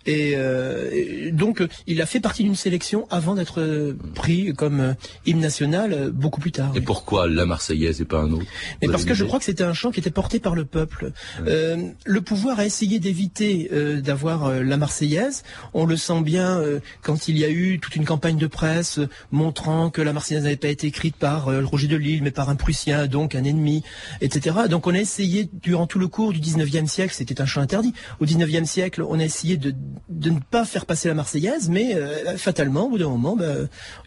Et, 0.05 0.33
euh, 0.35 0.89
et 0.91 1.31
donc, 1.31 1.63
il 1.87 2.01
a 2.01 2.05
fait 2.05 2.19
partie 2.19 2.43
d'une 2.43 2.55
sélection 2.55 3.07
avant 3.09 3.35
d'être 3.35 3.61
euh, 3.61 3.97
pris 4.15 4.53
comme 4.53 4.79
euh, 4.79 4.93
hymne 5.25 5.39
national 5.39 6.11
beaucoup 6.11 6.39
plus 6.39 6.51
tard. 6.51 6.71
Et 6.75 6.79
oui. 6.79 6.85
pourquoi 6.85 7.27
la 7.27 7.45
Marseillaise 7.45 8.01
et 8.01 8.05
pas 8.05 8.19
un 8.19 8.31
autre 8.31 8.45
Mais 8.81 8.87
parce 8.87 9.05
que 9.05 9.13
je 9.13 9.23
crois 9.25 9.39
que 9.39 9.45
c'était 9.45 9.63
un 9.63 9.73
chant 9.73 9.91
qui 9.91 9.99
était 9.99 10.11
porté 10.11 10.39
par 10.39 10.55
le 10.55 10.65
peuple. 10.65 11.11
Le 11.39 12.21
pouvoir 12.21 12.59
a 12.59 12.65
essayé 12.65 12.99
d'éviter 12.99 13.69
d'avoir 14.03 14.63
la 14.63 14.77
Marseillaise. 14.77 15.43
On 15.73 15.85
le 15.85 15.97
sent 15.97 16.21
bien 16.21 16.61
quand 17.01 17.27
il 17.27 17.37
y 17.37 17.45
a 17.45 17.49
eu 17.49 17.79
toute 17.79 17.95
une 17.95 18.05
campagne 18.05 18.37
de 18.37 18.47
presse 18.47 18.99
montrant 19.31 19.89
que 19.89 20.01
la 20.01 20.13
Marseillaise 20.13 20.43
n'avait 20.43 20.55
pas 20.55 20.67
été 20.67 20.87
écrite 20.87 21.15
par 21.15 21.47
euh, 21.47 21.63
Roger 21.63 21.87
de 21.87 21.95
Lille, 21.95 22.21
mais 22.23 22.31
par 22.31 22.49
un 22.49 22.55
Prussien, 22.55 23.07
donc 23.07 23.35
un 23.35 23.43
ennemi, 23.43 23.83
etc. 24.21 24.55
Donc 24.69 24.87
on 24.87 24.93
a 24.93 24.99
essayé 24.99 25.49
durant 25.61 25.87
tout 25.87 25.99
le 25.99 26.07
cours 26.07 26.33
du 26.33 26.39
19e 26.39 26.87
siècle, 26.87 27.13
c'était 27.15 27.41
un 27.41 27.45
chant 27.45 27.61
interdit. 27.61 27.93
Au 28.19 28.25
19e 28.25 28.65
siècle, 28.65 29.03
on 29.07 29.19
a 29.19 29.23
essayé 29.23 29.57
de 29.57 29.73
de 30.09 30.29
ne 30.29 30.39
pas 30.39 30.65
faire 30.65 30.85
passer 30.85 31.07
la 31.07 31.13
Marseillaise, 31.13 31.69
mais 31.69 31.95
euh, 31.95 32.37
fatalement, 32.37 32.85
au 32.85 32.89
bout 32.89 32.97
d'un 32.97 33.09
moment, 33.09 33.35
bah, 33.35 33.45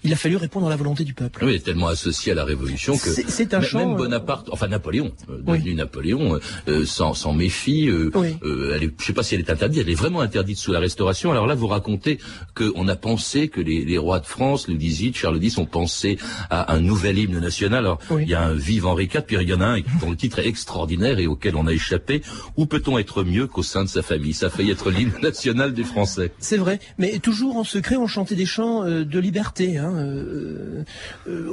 il 0.03 0.13
a 0.13 0.17
fallu 0.17 0.37
répondre 0.37 0.67
à 0.67 0.71
la 0.71 0.77
volonté 0.77 1.05
du 1.05 1.15
peuple. 1.15 1.45
Oui, 1.45 1.61
tellement 1.61 1.89
associé 1.89 2.33
à 2.33 2.35
la 2.35 2.45
Révolution 2.45 2.97
que 2.97 3.11
c'est 3.11 3.55
un 3.55 3.61
même 3.61 3.97
Bonaparte, 3.97 4.49
enfin 4.51 4.69
Napoléon, 4.69 5.13
devenu 5.29 5.75
Napoléon, 5.75 6.39
s'en 6.85 7.33
méfie. 7.33 7.91
Oui. 8.15 8.37
elle 8.75 8.85
est, 8.85 8.93
je 8.99 9.05
sais 9.05 9.13
pas 9.13 9.23
si 9.23 9.35
elle 9.35 9.41
est 9.41 9.51
interdite, 9.51 9.81
elle 9.81 9.91
est 9.91 9.95
vraiment 9.95 10.21
interdite 10.21 10.59
sous 10.59 10.73
la 10.73 10.81
Restauration. 10.81 11.33
Alors 11.33 11.47
là, 11.47 11.55
vous 11.55 11.67
racontez 11.67 12.19
qu'on 12.55 12.89
a 12.89 12.97
pensé 12.97 13.49
que 13.49 13.61
les, 13.61 13.85
les, 13.85 13.99
rois 13.99 14.21
de 14.21 14.27
France, 14.27 14.69
Louis 14.69 14.79
XVIII, 14.79 15.15
Charles 15.15 15.43
X, 15.43 15.59
ont 15.59 15.67
pensé 15.67 16.19
à 16.51 16.75
un 16.75 16.81
nouvel 16.81 17.19
hymne 17.19 17.39
national. 17.41 17.81
Alors 17.81 17.99
il 18.21 18.29
y 18.29 18.35
a 18.35 18.43
un 18.43 18.55
Vive 18.55 18.87
Henri 18.87 19.05
IV, 19.05 19.23
puis 19.27 19.37
il 19.41 19.49
y 19.49 19.55
en 19.55 19.61
a 19.61 19.67
un 19.67 19.81
dont 20.01 20.11
le 20.11 20.17
titre 20.17 20.39
est 20.39 20.47
extraordinaire 20.47 21.19
et 21.19 21.27
auquel 21.27 21.57
on 21.57 21.67
a 21.67 21.73
échappé. 21.73 22.23
Où 22.57 22.67
peut-on 22.67 22.99
être 22.99 23.25
mieux 23.25 23.47
qu'au 23.47 23.63
sein 23.63 23.85
de 23.85 23.89
sa 23.89 24.03
famille? 24.03 24.33
Ça 24.33 24.47
a 24.47 24.51
failli 24.51 24.71
être 24.71 24.91
l'hymne 24.91 25.19
national 25.23 25.74
des 25.75 25.85
Français. 25.85 26.33
C'est 26.39 26.57
vrai, 26.57 26.81
mais 26.99 27.19
toujours 27.19 27.57
en 27.57 27.65
secret, 27.65 27.97
on 27.97 28.07
chantait 28.07 28.35
des 28.35 28.47
chants 28.47 28.85
euh, 28.85 29.05
de 29.05 29.19
liberté. 29.19 29.79
Hein, 29.79 29.95
euh, 29.97 30.85
euh, 31.29 31.51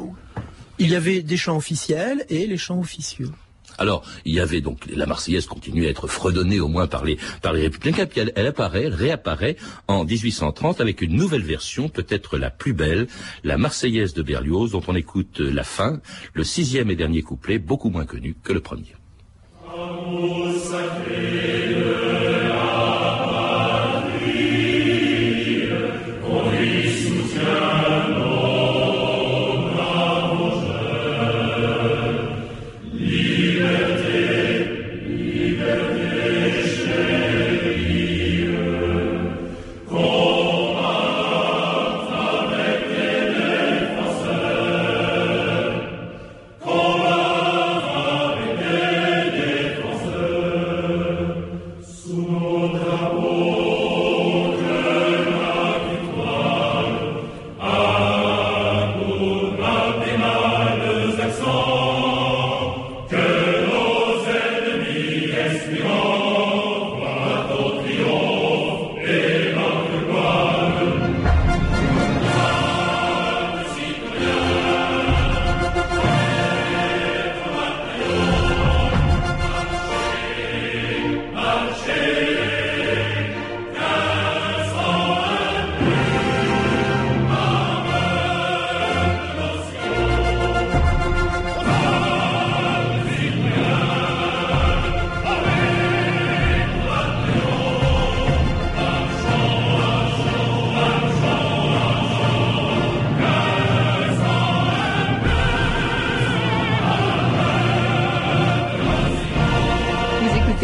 il 0.79 0.89
y 0.89 0.95
avait 0.95 1.21
des 1.21 1.37
chants 1.37 1.57
officiels 1.57 2.25
et 2.29 2.47
les 2.47 2.57
chants 2.57 2.79
officieux. 2.79 3.29
Alors, 3.77 4.03
il 4.25 4.33
y 4.33 4.39
avait 4.39 4.61
donc 4.61 4.85
la 4.93 5.05
Marseillaise 5.05 5.45
continuait 5.45 5.87
à 5.87 5.89
être 5.89 6.07
fredonnée 6.07 6.59
au 6.59 6.67
moins 6.67 6.87
par 6.87 7.05
les 7.05 7.17
par 7.41 7.53
les 7.53 7.61
républicains, 7.61 8.05
puis 8.05 8.21
elle, 8.35 8.45
apparaît, 8.45 8.83
elle 8.83 8.93
réapparaît 8.93 9.55
en 9.87 10.03
1830 10.03 10.81
avec 10.81 11.01
une 11.01 11.15
nouvelle 11.15 11.43
version, 11.43 11.89
peut-être 11.89 12.37
la 12.37 12.49
plus 12.49 12.73
belle, 12.73 13.07
la 13.43 13.57
Marseillaise 13.57 14.13
de 14.13 14.21
Berlioz, 14.21 14.71
dont 14.71 14.83
on 14.87 14.95
écoute 14.95 15.39
la 15.39 15.63
fin, 15.63 15.99
le 16.33 16.43
sixième 16.43 16.91
et 16.91 16.95
dernier 16.95 17.21
couplet, 17.21 17.59
beaucoup 17.59 17.89
moins 17.89 18.05
connu 18.05 18.35
que 18.43 18.53
le 18.53 18.59
premier. 18.59 18.93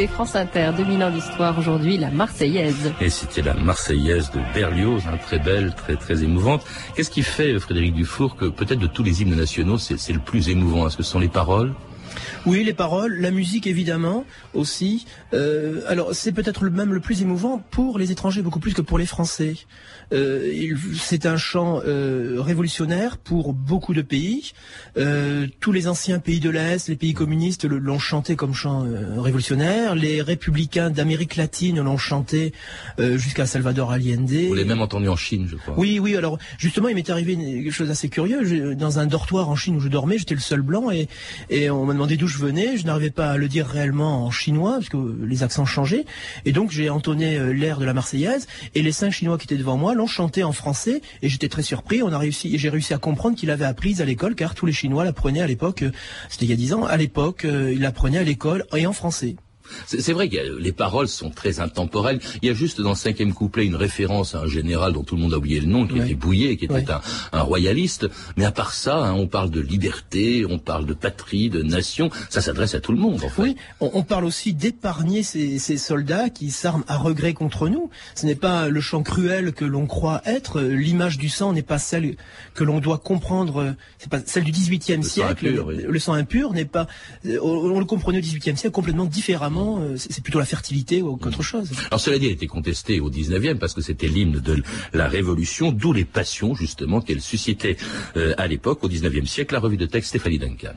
France 0.06 0.36
Inter, 0.36 0.72
2000 0.78 1.04
ans 1.04 1.10
d'histoire 1.10 1.58
aujourd'hui, 1.58 1.98
la 1.98 2.12
Marseillaise. 2.12 2.94
Et 3.02 3.10
c'était 3.10 3.42
la 3.42 3.56
Marseillaise 3.56 4.30
de 4.30 4.40
Berlioz, 4.54 5.02
hein, 5.08 5.18
très 5.18 5.40
belle, 5.40 5.74
très 5.74 5.96
très 5.96 6.24
émouvante. 6.24 6.64
Qu'est-ce 6.96 7.10
qui 7.10 7.24
fait, 7.24 7.58
Frédéric 7.58 7.96
Dufour, 7.96 8.36
que 8.36 8.46
peut-être 8.46 8.80
de 8.80 8.86
tous 8.86 9.02
les 9.02 9.24
hymnes 9.24 9.36
nationaux, 9.36 9.80
c'est 9.80 10.14
le 10.14 10.20
plus 10.20 10.50
émouvant? 10.50 10.86
Est-ce 10.86 10.98
que 10.98 11.04
ce 11.04 11.10
sont 11.10 11.20
les 11.20 11.30
paroles? 11.30 11.74
Oui, 12.46 12.64
les 12.64 12.74
paroles, 12.74 13.20
la 13.20 13.32
musique 13.32 13.68
évidemment 13.68 14.26
aussi. 14.54 15.06
Euh, 15.34 15.82
alors 15.88 16.14
c'est 16.14 16.32
peut-être 16.32 16.66
même 16.70 16.94
le 16.94 17.00
plus 17.00 17.22
émouvant 17.22 17.60
pour 17.72 18.00
les 18.00 18.12
étrangers, 18.12 18.42
beaucoup 18.42 18.60
plus 18.60 18.74
que 18.74 18.82
pour 18.82 18.98
les 18.98 19.06
Français. 19.06 19.56
Euh, 20.14 20.76
c'est 20.96 21.26
un 21.26 21.36
chant 21.36 21.82
euh, 21.86 22.38
révolutionnaire 22.40 23.18
pour 23.18 23.54
beaucoup 23.54 23.94
de 23.94 24.02
pays. 24.02 24.54
Tous 25.60 25.72
les 25.72 25.88
anciens 25.88 26.20
pays 26.20 26.40
de 26.40 26.50
l'Est, 26.50 26.88
les 26.88 26.96
pays 26.96 27.14
communistes 27.14 27.66
l'ont 27.66 28.00
chanté 28.00 28.36
comme 28.36 28.54
chant 28.54 28.86
révolutionnaire. 29.18 29.96
Les 29.96 30.22
républicains 30.22 30.90
d'Amérique 30.90 31.36
latine 31.36 31.82
l'ont 31.82 31.98
chanté 31.98 32.54
jusqu'à 32.98 33.46
Salvador 33.46 33.92
Allende. 33.92 34.30
Vous 34.30 34.54
l'avez 34.56 34.68
même 34.68 34.82
entendu 34.82 35.08
en 35.08 35.16
Chine, 35.16 35.48
je 35.50 35.56
crois. 35.56 35.76
Oui, 35.78 36.00
oui. 36.00 36.16
Alors 36.16 36.38
justement, 36.58 36.88
il 36.88 36.96
m'est 36.96 37.10
arrivé 37.10 37.36
quelque 37.36 37.72
chose 37.72 37.90
d'assez 37.90 38.10
curieux. 38.10 38.76
dans 38.76 39.00
un 39.00 39.06
dortoir 39.06 39.50
en 39.50 39.56
Chine 39.56 39.76
où 39.76 39.80
je 39.80 39.90
dormais, 39.90 40.18
j'étais 40.18 40.36
le 40.36 40.42
seul 40.42 40.62
blanc 40.62 40.90
et, 40.90 41.08
et 41.50 41.70
on 41.70 41.86
m'a 41.86 41.94
demandé 41.94 42.07
d'où 42.16 42.28
je 42.28 42.38
venais. 42.38 42.78
Je 42.78 42.86
n'arrivais 42.86 43.10
pas 43.12 43.32
à 43.32 43.38
le 43.38 43.48
dire 43.48 43.68
réellement 43.68 44.26
en 44.26 44.32
chinois 44.32 44.80
parce 44.80 44.90
les 45.22 45.44
accents 45.44 45.66
changeaient. 45.66 46.06
Et 46.46 46.52
donc 46.52 46.72
j'ai 46.72 46.90
entonné 46.90 47.54
l'air 47.54 47.80
de 47.80 47.86
la 47.86 47.94
Marseillaise 47.94 48.48
et 48.76 48.82
les 48.82 48.92
cinq 48.92 49.12
Chinois 49.12 49.38
qui 49.38 49.46
étaient 49.46 49.58
devant 49.58 49.78
moi 49.78 49.94
l'ont 49.94 50.08
chanté 50.08 50.44
en 50.44 50.52
français 50.52 51.02
et 51.22 51.30
j'étais 51.30 51.50
très 51.50 51.64
surpris. 51.64 52.02
On 52.04 52.12
a 52.12 52.18
réussi 52.18 52.58
j'ai 52.58 52.70
réussi 52.70 52.94
à 52.94 52.98
comprendre 52.98 53.36
qu'il 53.36 53.52
avait 53.52 53.66
appris 53.66 54.02
à 54.02 54.06
l'école 54.06 54.36
car 54.36 54.56
tous 54.56 54.66
les 54.66 54.74
Chinois 54.74 55.04
l'apprenaient 55.04 55.42
à 55.42 55.48
l'époque. 55.48 55.84
Euh, 55.84 55.92
c'était 56.30 56.46
il 56.46 56.50
y 56.50 56.54
a 56.54 56.58
dix 56.58 56.74
ans. 56.74 56.86
À 56.86 56.98
l'époque, 56.98 57.46
euh, 57.46 57.74
il 57.74 57.86
apprenait 57.86 58.20
à 58.20 58.24
l'école 58.24 58.66
et 58.76 58.86
en 58.86 58.94
français. 58.94 59.36
C'est 59.86 60.14
vrai 60.14 60.30
que 60.30 60.38
les 60.58 60.72
paroles 60.72 61.08
sont 61.08 61.30
très 61.30 61.60
intemporelles. 61.60 62.20
Il 62.42 62.48
y 62.48 62.52
a 62.52 62.54
juste 62.54 62.82
dans 62.82 62.90
le 62.90 62.96
cinquième 62.96 63.34
couplet 63.34 63.66
une 63.66 63.76
référence 63.76 64.36
à 64.36 64.40
un 64.42 64.48
général 64.48 64.94
dont 64.94 65.04
tout 65.04 65.16
le 65.16 65.22
monde 65.22 65.34
a 65.34 65.38
oublié 65.38 65.60
le 65.60 65.68
nom, 65.68 65.88
qui 65.88 65.98
était 65.98 66.16
Bouillet, 66.16 66.58
qui 66.58 66.66
était 66.66 66.86
un, 67.32 67.42
royaliste. 67.42 68.08
Mais 68.36 68.46
à 68.46 68.52
part 68.52 68.74
ça, 68.74 68.98
hein, 68.98 69.14
on 69.14 69.28
parle 69.28 69.50
de 69.50 69.62
liberté, 69.62 70.46
on 70.50 70.60
parle 70.60 70.86
de 70.86 70.94
patrie, 70.94 71.50
de 71.50 71.62
nation. 71.62 72.10
Ça 72.30 72.42
s'adresse 72.42 72.76
à 72.76 72.80
tout 72.80 72.92
le 72.92 72.98
monde, 72.98 73.24
en 73.24 73.30
fait. 73.30 73.42
Oui, 73.42 73.56
on, 73.80 74.04
parle 74.04 74.26
aussi 74.26 74.54
d'épargner 74.54 75.24
ces, 75.24 75.58
soldats 75.78 76.30
qui 76.30 76.52
s'arment 76.52 76.84
à 76.88 76.98
regret 76.98 77.34
contre 77.34 77.70
nous. 77.70 77.90
Ce 78.16 78.26
n'est 78.26 78.36
pas 78.36 78.70
le 78.70 78.82
chant 78.82 79.04
cruel 79.04 79.54
que 79.54 79.66
l'on 79.66 79.86
croit 79.86 80.22
être. 80.26 80.62
L'image 80.62 81.18
du 81.18 81.30
sang 81.30 81.54
n'est 81.54 81.62
pas 81.62 81.78
celle 81.78 82.16
que 82.54 82.64
l'on 82.64 82.80
doit 82.80 82.98
comprendre. 82.98 83.76
C'est 83.98 84.10
pas 84.10 84.20
celle 84.26 84.44
du 84.44 84.52
XVIIIe 84.52 85.04
siècle. 85.04 85.48
Le 85.48 86.00
sang 86.00 86.14
impur 86.14 86.54
n'est 86.54 86.66
pas. 86.66 86.88
On, 87.26 87.80
le 87.80 87.86
comprenait 87.86 88.20
au 88.20 88.22
XVIIIe 88.22 88.58
siècle 88.58 88.72
complètement 88.74 89.06
différemment 89.06 89.57
euh, 89.58 89.96
c'est 89.98 90.22
plutôt 90.22 90.40
la 90.40 90.46
fertilité 90.46 91.02
qu'autre 91.02 91.44
chose. 91.44 91.72
Alors 91.88 92.00
cela 92.00 92.20
dit, 92.20 92.28
elle 92.28 92.34
était 92.34 92.48
contestée 92.48 93.00
au 93.00 93.10
19e 93.10 93.58
parce 93.58 93.74
que 93.74 93.82
c'était 93.82 94.08
l'hymne 94.08 94.40
de 94.40 94.64
la 94.94 95.08
Révolution, 95.08 95.72
d'où 95.72 95.94
les 95.94 96.06
passions 96.06 96.56
justement 96.56 97.02
qu'elle 97.02 97.22
suscitait 97.22 97.78
euh, 98.16 98.34
à 98.38 98.48
l'époque, 98.48 98.84
au 98.84 98.90
19e 98.90 99.26
siècle, 99.26 99.54
la 99.54 99.60
revue 99.60 99.78
de 99.78 99.86
texte 99.86 100.10
Stéphanie 100.10 100.40
Duncan. 100.40 100.74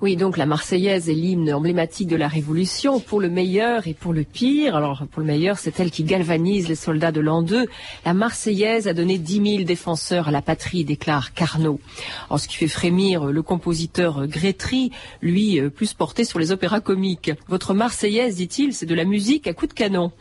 Oui, 0.00 0.16
donc 0.16 0.36
la 0.36 0.44
Marseillaise 0.44 1.08
est 1.08 1.14
l'hymne 1.14 1.52
emblématique 1.54 2.08
de 2.08 2.16
la 2.16 2.28
Révolution, 2.28 3.00
pour 3.00 3.20
le 3.20 3.30
meilleur 3.30 3.86
et 3.86 3.94
pour 3.94 4.12
le 4.12 4.24
pire. 4.24 4.76
Alors 4.76 5.04
pour 5.10 5.20
le 5.20 5.26
meilleur, 5.26 5.58
c'est 5.58 5.78
elle 5.80 5.90
qui 5.90 6.04
galvanise 6.04 6.68
les 6.68 6.74
soldats 6.74 7.12
de 7.12 7.20
l'an 7.20 7.42
2. 7.42 7.66
La 8.04 8.12
Marseillaise 8.12 8.88
a 8.88 8.92
donné 8.92 9.18
10 9.18 9.56
000 9.56 9.64
défenseurs 9.64 10.28
à 10.28 10.30
la 10.30 10.42
patrie, 10.42 10.84
déclare 10.84 11.32
Carnot. 11.32 11.80
En 12.28 12.38
ce 12.38 12.48
qui 12.48 12.56
fait 12.56 12.68
frémir 12.68 13.26
le 13.26 13.42
compositeur 13.42 14.26
Grétry, 14.26 14.90
lui 15.22 15.60
euh, 15.60 15.70
plus 15.70 15.94
porté 15.94 16.24
sur 16.24 16.38
les 16.38 16.50
opéras 16.50 16.80
comiques. 16.80 17.30
Votre 17.48 17.72
Marseillaise, 17.72 18.23
dit-il, 18.30 18.74
c'est 18.74 18.86
de 18.86 18.94
la 18.94 19.04
musique 19.04 19.46
à 19.46 19.54
coups 19.54 19.70
de 19.70 19.74
canon 19.74 20.12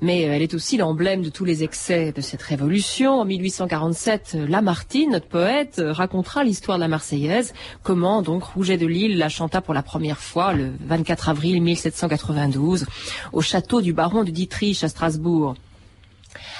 mais 0.00 0.24
euh, 0.24 0.32
elle 0.32 0.42
est 0.42 0.54
aussi 0.54 0.76
l'emblème 0.76 1.22
de 1.22 1.30
tous 1.30 1.44
les 1.44 1.62
excès 1.64 2.12
de 2.12 2.20
cette 2.20 2.42
révolution. 2.42 3.20
En 3.20 3.24
1847, 3.24 4.36
Lamartine, 4.48 5.10
notre 5.12 5.28
poète, 5.28 5.80
racontera 5.84 6.44
l'histoire 6.44 6.78
de 6.78 6.82
la 6.82 6.88
Marseillaise, 6.88 7.54
comment 7.82 8.22
donc 8.22 8.44
Rouget 8.44 8.76
de 8.76 8.86
Lille 8.86 9.18
la 9.18 9.28
chanta 9.28 9.60
pour 9.60 9.74
la 9.74 9.82
première 9.82 10.18
fois 10.18 10.52
le 10.52 10.72
24 10.86 11.28
avril 11.28 11.62
1792 11.62 12.86
au 13.32 13.40
château 13.40 13.80
du 13.80 13.92
baron 13.92 14.24
de 14.24 14.30
Dietrich 14.30 14.82
à 14.84 14.88
Strasbourg. 14.88 15.54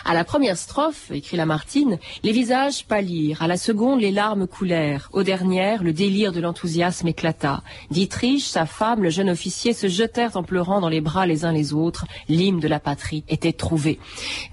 À 0.08 0.14
la 0.14 0.22
première 0.22 0.56
strophe, 0.56 1.10
écrit 1.10 1.36
Lamartine, 1.36 1.98
les 2.22 2.30
visages 2.30 2.86
pâlirent, 2.86 3.42
à 3.42 3.48
la 3.48 3.56
seconde 3.56 4.00
les 4.00 4.12
larmes 4.12 4.46
coulèrent, 4.46 5.08
aux 5.12 5.24
dernières 5.24 5.82
le 5.82 5.92
délire 5.92 6.30
de 6.30 6.38
l'enthousiasme 6.38 7.08
éclata. 7.08 7.64
Dietrich, 7.90 8.44
sa 8.44 8.66
femme, 8.66 9.02
le 9.02 9.10
jeune 9.10 9.28
officier 9.28 9.72
se 9.72 9.88
jetèrent 9.88 10.36
en 10.36 10.44
pleurant 10.44 10.80
dans 10.80 10.88
les 10.88 11.00
bras 11.00 11.26
les 11.26 11.44
uns 11.44 11.50
les 11.50 11.72
autres, 11.72 12.06
l'hymne 12.28 12.60
de 12.60 12.68
la 12.68 12.78
patrie 12.78 13.24
était 13.28 13.52
trouvé. 13.52 13.98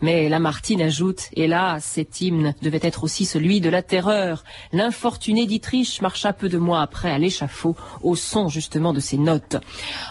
Mais 0.01 0.27
Lamartine 0.27 0.81
ajoute, 0.81 1.29
hélas, 1.35 1.85
cet 1.85 2.19
hymne 2.19 2.55
devait 2.63 2.79
être 2.81 3.03
aussi 3.03 3.25
celui 3.25 3.61
de 3.61 3.69
la 3.69 3.83
terreur. 3.83 4.43
L'infortuné 4.71 5.45
Dietrich 5.45 6.01
marcha 6.01 6.33
peu 6.33 6.49
de 6.49 6.57
mois 6.57 6.81
après 6.81 7.11
à 7.11 7.19
l'échafaud, 7.19 7.75
au 8.01 8.15
son 8.15 8.47
justement 8.47 8.91
de 8.91 8.99
ces 8.99 9.19
notes. 9.19 9.57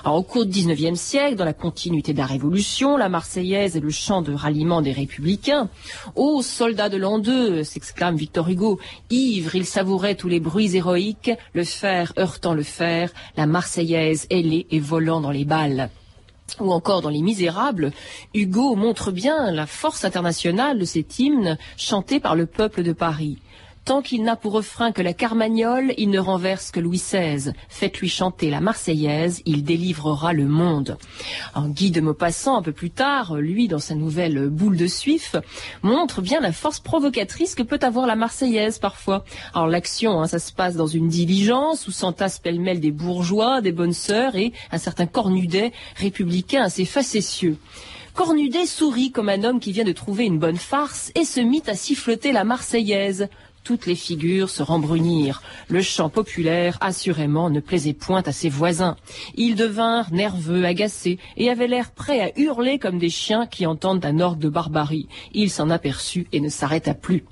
Au 0.04 0.22
cours 0.22 0.46
du 0.46 0.52
XIXe 0.52 1.00
siècle, 1.00 1.34
dans 1.34 1.44
la 1.44 1.52
continuité 1.52 2.12
de 2.12 2.18
la 2.18 2.26
Révolution, 2.26 2.96
la 2.96 3.08
Marseillaise 3.08 3.76
est 3.76 3.80
le 3.80 3.90
chant 3.90 4.22
de 4.22 4.32
ralliement 4.32 4.82
des 4.82 4.92
Ô 6.14 6.42
soldats 6.42 6.88
de 6.88 6.96
l'an 6.96 7.18
2, 7.18 7.64
s'exclame 7.64 8.16
Victor 8.16 8.48
Hugo, 8.48 8.80
ivre, 9.10 9.54
il 9.54 9.66
savourait 9.66 10.14
tous 10.14 10.28
les 10.28 10.40
bruits 10.40 10.76
héroïques, 10.76 11.32
le 11.54 11.64
fer 11.64 12.12
heurtant 12.18 12.54
le 12.54 12.62
fer, 12.62 13.10
la 13.36 13.46
Marseillaise 13.46 14.26
ailée 14.30 14.66
et 14.70 14.80
volant 14.80 15.20
dans 15.20 15.30
les 15.30 15.44
balles 15.44 15.90
ou 16.60 16.72
encore 16.72 17.00
dans 17.00 17.08
Les 17.08 17.22
Misérables, 17.22 17.92
Hugo 18.34 18.74
montre 18.74 19.10
bien 19.10 19.50
la 19.52 19.66
force 19.66 20.04
internationale 20.04 20.78
de 20.78 20.84
cet 20.84 21.18
hymne 21.18 21.56
chanté 21.76 22.20
par 22.20 22.34
le 22.36 22.46
peuple 22.46 22.82
de 22.82 22.92
Paris. 22.92 23.38
Tant 23.84 24.00
qu'il 24.00 24.22
n'a 24.22 24.36
pour 24.36 24.52
refrain 24.52 24.92
que 24.92 25.02
la 25.02 25.12
carmagnole, 25.12 25.92
il 25.98 26.10
ne 26.10 26.20
renverse 26.20 26.70
que 26.70 26.78
Louis 26.78 26.98
XVI. 26.98 27.52
Faites-lui 27.68 28.08
chanter 28.08 28.48
la 28.48 28.60
Marseillaise, 28.60 29.42
il 29.44 29.64
délivrera 29.64 30.32
le 30.32 30.46
monde. 30.46 30.98
En 31.54 31.66
Guy 31.66 31.90
de 31.90 32.00
Maupassant, 32.00 32.56
un 32.56 32.62
peu 32.62 32.70
plus 32.70 32.90
tard, 32.90 33.34
lui, 33.34 33.66
dans 33.66 33.80
sa 33.80 33.96
nouvelle 33.96 34.50
Boule 34.50 34.76
de 34.76 34.86
Suif, 34.86 35.34
montre 35.82 36.22
bien 36.22 36.38
la 36.38 36.52
force 36.52 36.78
provocatrice 36.78 37.56
que 37.56 37.64
peut 37.64 37.80
avoir 37.82 38.06
la 38.06 38.14
Marseillaise 38.14 38.78
parfois. 38.78 39.24
Alors 39.52 39.66
l'action, 39.66 40.22
hein, 40.22 40.28
ça 40.28 40.38
se 40.38 40.52
passe 40.52 40.76
dans 40.76 40.86
une 40.86 41.08
diligence 41.08 41.88
où 41.88 41.90
s'entassent 41.90 42.38
pêle-mêle 42.38 42.78
des 42.78 42.92
bourgeois, 42.92 43.62
des 43.62 43.72
bonnes 43.72 43.92
sœurs 43.92 44.36
et 44.36 44.52
un 44.70 44.78
certain 44.78 45.06
Cornudet, 45.06 45.72
républicain 45.96 46.62
assez 46.62 46.84
facétieux. 46.84 47.56
Cornudet 48.14 48.66
sourit 48.66 49.10
comme 49.10 49.30
un 49.30 49.42
homme 49.42 49.58
qui 49.58 49.72
vient 49.72 49.84
de 49.84 49.92
trouver 49.92 50.26
une 50.26 50.38
bonne 50.38 50.56
farce 50.56 51.10
et 51.14 51.24
se 51.24 51.40
mit 51.40 51.62
à 51.66 51.74
siffloter 51.74 52.30
la 52.30 52.44
Marseillaise 52.44 53.28
toutes 53.64 53.86
les 53.86 53.94
figures 53.94 54.50
se 54.50 54.62
rembrunirent. 54.62 55.42
Le 55.68 55.82
chant 55.82 56.08
populaire, 56.08 56.78
assurément, 56.80 57.50
ne 57.50 57.60
plaisait 57.60 57.92
point 57.92 58.22
à 58.26 58.32
ses 58.32 58.48
voisins. 58.48 58.96
Ils 59.34 59.54
devinrent 59.54 60.12
nerveux, 60.12 60.64
agacés, 60.64 61.18
et 61.36 61.50
avaient 61.50 61.68
l'air 61.68 61.92
prêts 61.92 62.20
à 62.20 62.38
hurler 62.38 62.78
comme 62.78 62.98
des 62.98 63.10
chiens 63.10 63.46
qui 63.46 63.66
entendent 63.66 64.04
un 64.04 64.20
orgue 64.20 64.38
de 64.38 64.48
barbarie. 64.48 65.08
Il 65.32 65.50
s'en 65.50 65.70
aperçut 65.70 66.26
et 66.32 66.40
ne 66.40 66.48
s'arrêta 66.48 66.94
plus. 66.94 67.24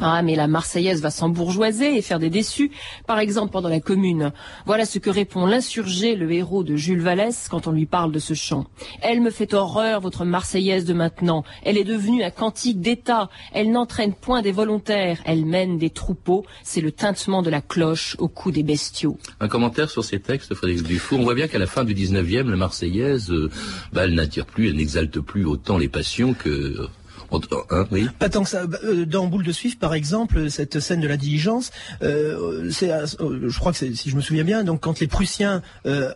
Ah, 0.00 0.22
mais 0.22 0.34
la 0.34 0.46
Marseillaise 0.46 1.02
va 1.02 1.10
s'embourgeoiser 1.10 1.96
et 1.96 2.00
faire 2.00 2.18
des 2.18 2.30
déçus, 2.30 2.70
par 3.06 3.18
exemple 3.18 3.52
pendant 3.52 3.68
la 3.68 3.80
Commune. 3.80 4.32
Voilà 4.64 4.86
ce 4.86 4.98
que 4.98 5.10
répond 5.10 5.44
l'insurgé, 5.44 6.16
le 6.16 6.32
héros 6.32 6.64
de 6.64 6.74
Jules 6.74 7.02
Vallès, 7.02 7.48
quand 7.50 7.66
on 7.66 7.72
lui 7.72 7.84
parle 7.84 8.10
de 8.10 8.18
ce 8.18 8.32
chant. 8.32 8.64
Elle 9.02 9.20
me 9.20 9.30
fait 9.30 9.52
horreur, 9.52 10.00
votre 10.00 10.24
Marseillaise 10.24 10.86
de 10.86 10.94
maintenant. 10.94 11.44
Elle 11.64 11.76
est 11.76 11.84
devenue 11.84 12.22
un 12.22 12.30
cantique 12.30 12.80
d'État. 12.80 13.28
Elle 13.52 13.70
n'entraîne 13.70 14.14
point 14.14 14.40
des 14.40 14.52
volontaires. 14.52 15.18
Elle 15.26 15.44
mène 15.44 15.76
des 15.76 15.90
troupeaux. 15.90 16.46
C'est 16.62 16.80
le 16.80 16.92
tintement 16.92 17.42
de 17.42 17.50
la 17.50 17.60
cloche 17.60 18.16
au 18.18 18.28
cou 18.28 18.50
des 18.52 18.62
bestiaux. 18.62 19.18
Un 19.40 19.48
commentaire 19.48 19.90
sur 19.90 20.04
ces 20.04 20.20
textes, 20.20 20.54
Frédéric 20.54 20.84
Dufour. 20.84 21.20
On 21.20 21.24
voit 21.24 21.34
bien 21.34 21.48
qu'à 21.48 21.58
la 21.58 21.66
fin 21.66 21.84
du 21.84 21.94
19e, 21.94 22.48
la 22.48 22.56
Marseillaise, 22.56 23.30
euh, 23.30 23.50
bah, 23.92 24.04
elle 24.04 24.14
n'attire 24.14 24.46
plus, 24.46 24.68
elle 24.68 24.76
n'exalte 24.76 25.20
plus 25.20 25.44
autant 25.44 25.76
les 25.76 25.88
passions 25.88 26.32
que 26.32 26.88
Hein, 27.70 27.86
oui. 27.90 28.06
Pas 28.18 28.28
tant 28.28 28.42
que 28.42 28.48
ça. 28.48 28.66
Bah, 28.66 28.78
euh, 28.84 29.06
dans 29.06 29.26
Boule 29.26 29.44
de 29.44 29.52
Suif, 29.52 29.78
par 29.78 29.94
exemple, 29.94 30.50
cette 30.50 30.80
scène 30.80 31.00
de 31.00 31.08
la 31.08 31.16
diligence, 31.16 31.70
euh, 32.02 32.70
c'est, 32.70 32.90
euh, 32.90 33.06
je 33.48 33.58
crois 33.58 33.72
que 33.72 33.78
si 33.78 34.10
je 34.10 34.16
me 34.16 34.20
souviens 34.20 34.44
bien, 34.44 34.64
donc 34.64 34.80
quand 34.80 35.00
les 35.00 35.06
Prussiens 35.06 35.62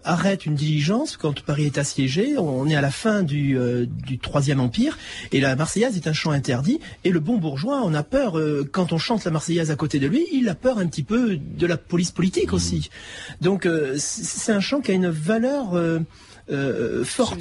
arrêtent 0.04 0.46
une 0.46 0.54
diligence, 0.54 1.16
quand 1.16 1.42
Paris 1.42 1.66
est 1.66 1.78
assiégé, 1.78 2.36
on 2.38 2.68
est 2.68 2.76
à 2.76 2.80
la 2.80 2.90
fin 2.90 3.22
du, 3.22 3.58
du 3.86 4.18
Troisième 4.18 4.60
Empire, 4.60 4.98
et 5.32 5.40
la 5.40 5.56
Marseillaise 5.56 5.96
est 5.96 6.06
un 6.06 6.12
chant 6.12 6.30
interdit, 6.30 6.80
et 7.04 7.10
le 7.10 7.20
bon 7.20 7.38
bourgeois, 7.38 7.82
on 7.84 7.94
a 7.94 8.02
peur, 8.02 8.40
quand 8.72 8.92
on 8.92 8.98
chante 8.98 9.24
la 9.24 9.30
Marseillaise 9.30 9.70
à 9.70 9.76
côté 9.76 9.98
de 9.98 10.06
lui, 10.06 10.26
il 10.32 10.48
a 10.48 10.54
peur 10.54 10.78
un 10.78 10.86
petit 10.86 11.02
peu 11.02 11.36
de 11.36 11.66
la 11.66 11.76
police 11.76 12.10
politique 12.10 12.52
mmh. 12.52 12.56
aussi. 12.56 12.90
Donc 13.40 13.68
c'est 13.96 14.52
un 14.52 14.60
chant 14.60 14.80
qui 14.80 14.90
a 14.90 14.94
une 14.94 15.08
valeur 15.08 15.74
euh, 16.50 17.04
forte. 17.04 17.38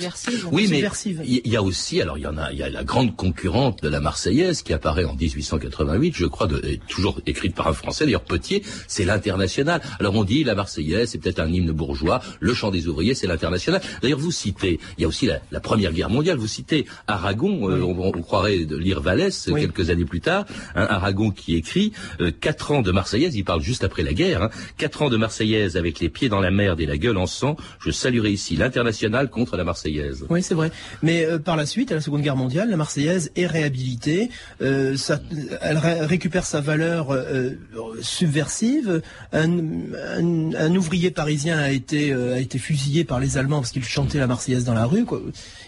Oui, 0.51 0.67
mais 0.69 0.81
il 1.25 1.51
y 1.51 1.57
a 1.57 1.61
aussi, 1.61 2.01
alors 2.01 2.17
il 2.17 2.21
y 2.21 2.27
en 2.27 2.37
a, 2.37 2.53
il 2.53 2.57
y 2.57 2.63
a 2.63 2.69
la 2.69 2.85
grande 2.85 3.15
concurrente 3.15 3.83
de 3.83 3.89
la 3.89 3.99
Marseillaise 3.99 4.61
qui 4.61 4.71
apparaît 4.71 5.03
en 5.03 5.13
1888, 5.15 6.15
je 6.15 6.25
crois, 6.25 6.47
de, 6.47 6.77
toujours 6.87 7.19
écrite 7.25 7.53
par 7.53 7.67
un 7.67 7.73
Français, 7.73 8.05
d'ailleurs 8.05 8.23
Potier, 8.23 8.63
c'est 8.87 9.03
l'international. 9.03 9.81
Alors 9.99 10.15
on 10.15 10.23
dit 10.23 10.45
la 10.45 10.55
Marseillaise, 10.55 11.09
c'est 11.09 11.17
peut-être 11.17 11.39
un 11.39 11.51
hymne 11.51 11.71
bourgeois, 11.71 12.21
le 12.39 12.53
chant 12.53 12.71
des 12.71 12.87
ouvriers, 12.87 13.13
c'est 13.13 13.27
l'international. 13.27 13.81
D'ailleurs 14.01 14.19
vous 14.19 14.31
citez, 14.31 14.79
il 14.97 15.01
y 15.01 15.05
a 15.05 15.07
aussi 15.07 15.27
la, 15.27 15.59
Première 15.59 15.93
Guerre 15.93 16.09
mondiale, 16.09 16.37
vous 16.37 16.47
citez 16.47 16.85
Aragon, 17.07 17.69
euh, 17.69 17.81
on, 17.81 18.11
croirait 18.21 18.59
de 18.59 18.77
lire 18.77 19.01
Vallès 19.01 19.49
quelques 19.55 19.89
années 19.89 20.05
plus 20.05 20.21
tard, 20.21 20.45
Aragon 20.75 21.31
qui 21.31 21.55
écrit 21.55 21.93
euh, 22.19 22.31
quatre 22.31 22.71
ans 22.71 22.81
de 22.81 22.91
Marseillaise, 22.91 23.35
il 23.35 23.43
parle 23.43 23.61
juste 23.61 23.83
après 23.83 24.03
la 24.03 24.13
guerre, 24.13 24.43
hein, 24.43 24.49
quatre 24.77 25.01
ans 25.01 25.09
de 25.09 25.17
Marseillaise 25.17 25.77
avec 25.77 25.99
les 25.99 26.09
pieds 26.09 26.29
dans 26.29 26.41
la 26.41 26.51
merde 26.51 26.79
et 26.79 26.85
la 26.85 26.97
gueule 26.97 27.17
en 27.17 27.27
sang, 27.27 27.55
je 27.79 27.91
saluerai 27.91 28.31
ici 28.31 28.55
l'international 28.55 28.92
contre 29.29 29.57
la 29.57 29.63
Marseillaise. 29.63 30.25
Oui, 30.29 30.41
c'est 30.41 30.53
vrai. 30.53 30.71
Mais 31.01 31.25
euh, 31.25 31.39
par 31.39 31.55
la 31.55 31.65
suite, 31.65 31.91
à 31.91 31.95
la 31.95 32.01
Seconde 32.01 32.21
Guerre 32.21 32.35
mondiale, 32.35 32.69
la 32.69 32.77
Marseillaise 32.77 33.31
est 33.35 33.45
réhabilitée. 33.45 34.29
Euh, 34.61 34.95
ça, 34.95 35.19
elle 35.61 35.77
récupère 35.77 36.45
sa 36.45 36.61
valeur 36.61 37.13
euh, 37.13 37.51
subversive. 38.01 39.01
Un, 39.31 40.75
ouvrier 40.75 41.11
parisien 41.11 41.59
a 41.59 41.71
été, 41.71 42.13
a 42.13 42.39
été 42.39 42.57
fusillé 42.57 43.03
par 43.03 43.19
les 43.19 43.37
Allemands 43.37 43.59
parce 43.59 43.71
qu'il 43.71 43.83
chantait 43.83 44.17
la 44.17 44.27
Marseillaise 44.27 44.65
dans 44.65 44.73
la 44.73 44.85
rue. 44.85 45.05
Quoi. 45.05 45.21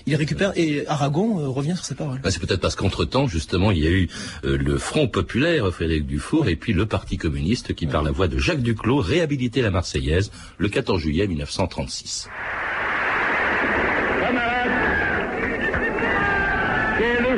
Il 0.07 0.15
récupère 0.15 0.51
et 0.55 0.87
Aragon 0.87 1.51
revient 1.51 1.75
sur 1.75 1.85
ses 1.85 1.95
paroles. 1.95 2.19
Bah, 2.21 2.31
c'est 2.31 2.39
peut-être 2.39 2.61
parce 2.61 2.75
qu'entre-temps, 2.75 3.27
justement, 3.27 3.71
il 3.71 3.79
y 3.79 3.87
a 3.87 3.91
eu 3.91 4.09
le 4.43 4.77
Front 4.77 5.07
populaire, 5.07 5.71
Frédéric 5.71 6.07
Dufour, 6.07 6.47
et 6.47 6.55
puis 6.55 6.73
le 6.73 6.85
Parti 6.85 7.17
communiste 7.17 7.73
qui, 7.73 7.87
par 7.87 8.03
la 8.03 8.11
voix 8.11 8.27
de 8.27 8.37
Jacques 8.37 8.61
Duclos, 8.61 8.99
réhabilitait 8.99 9.61
la 9.61 9.71
Marseillaise 9.71 10.31
le 10.57 10.69
14 10.69 11.01
juillet 11.01 11.27
1936. 11.27 12.29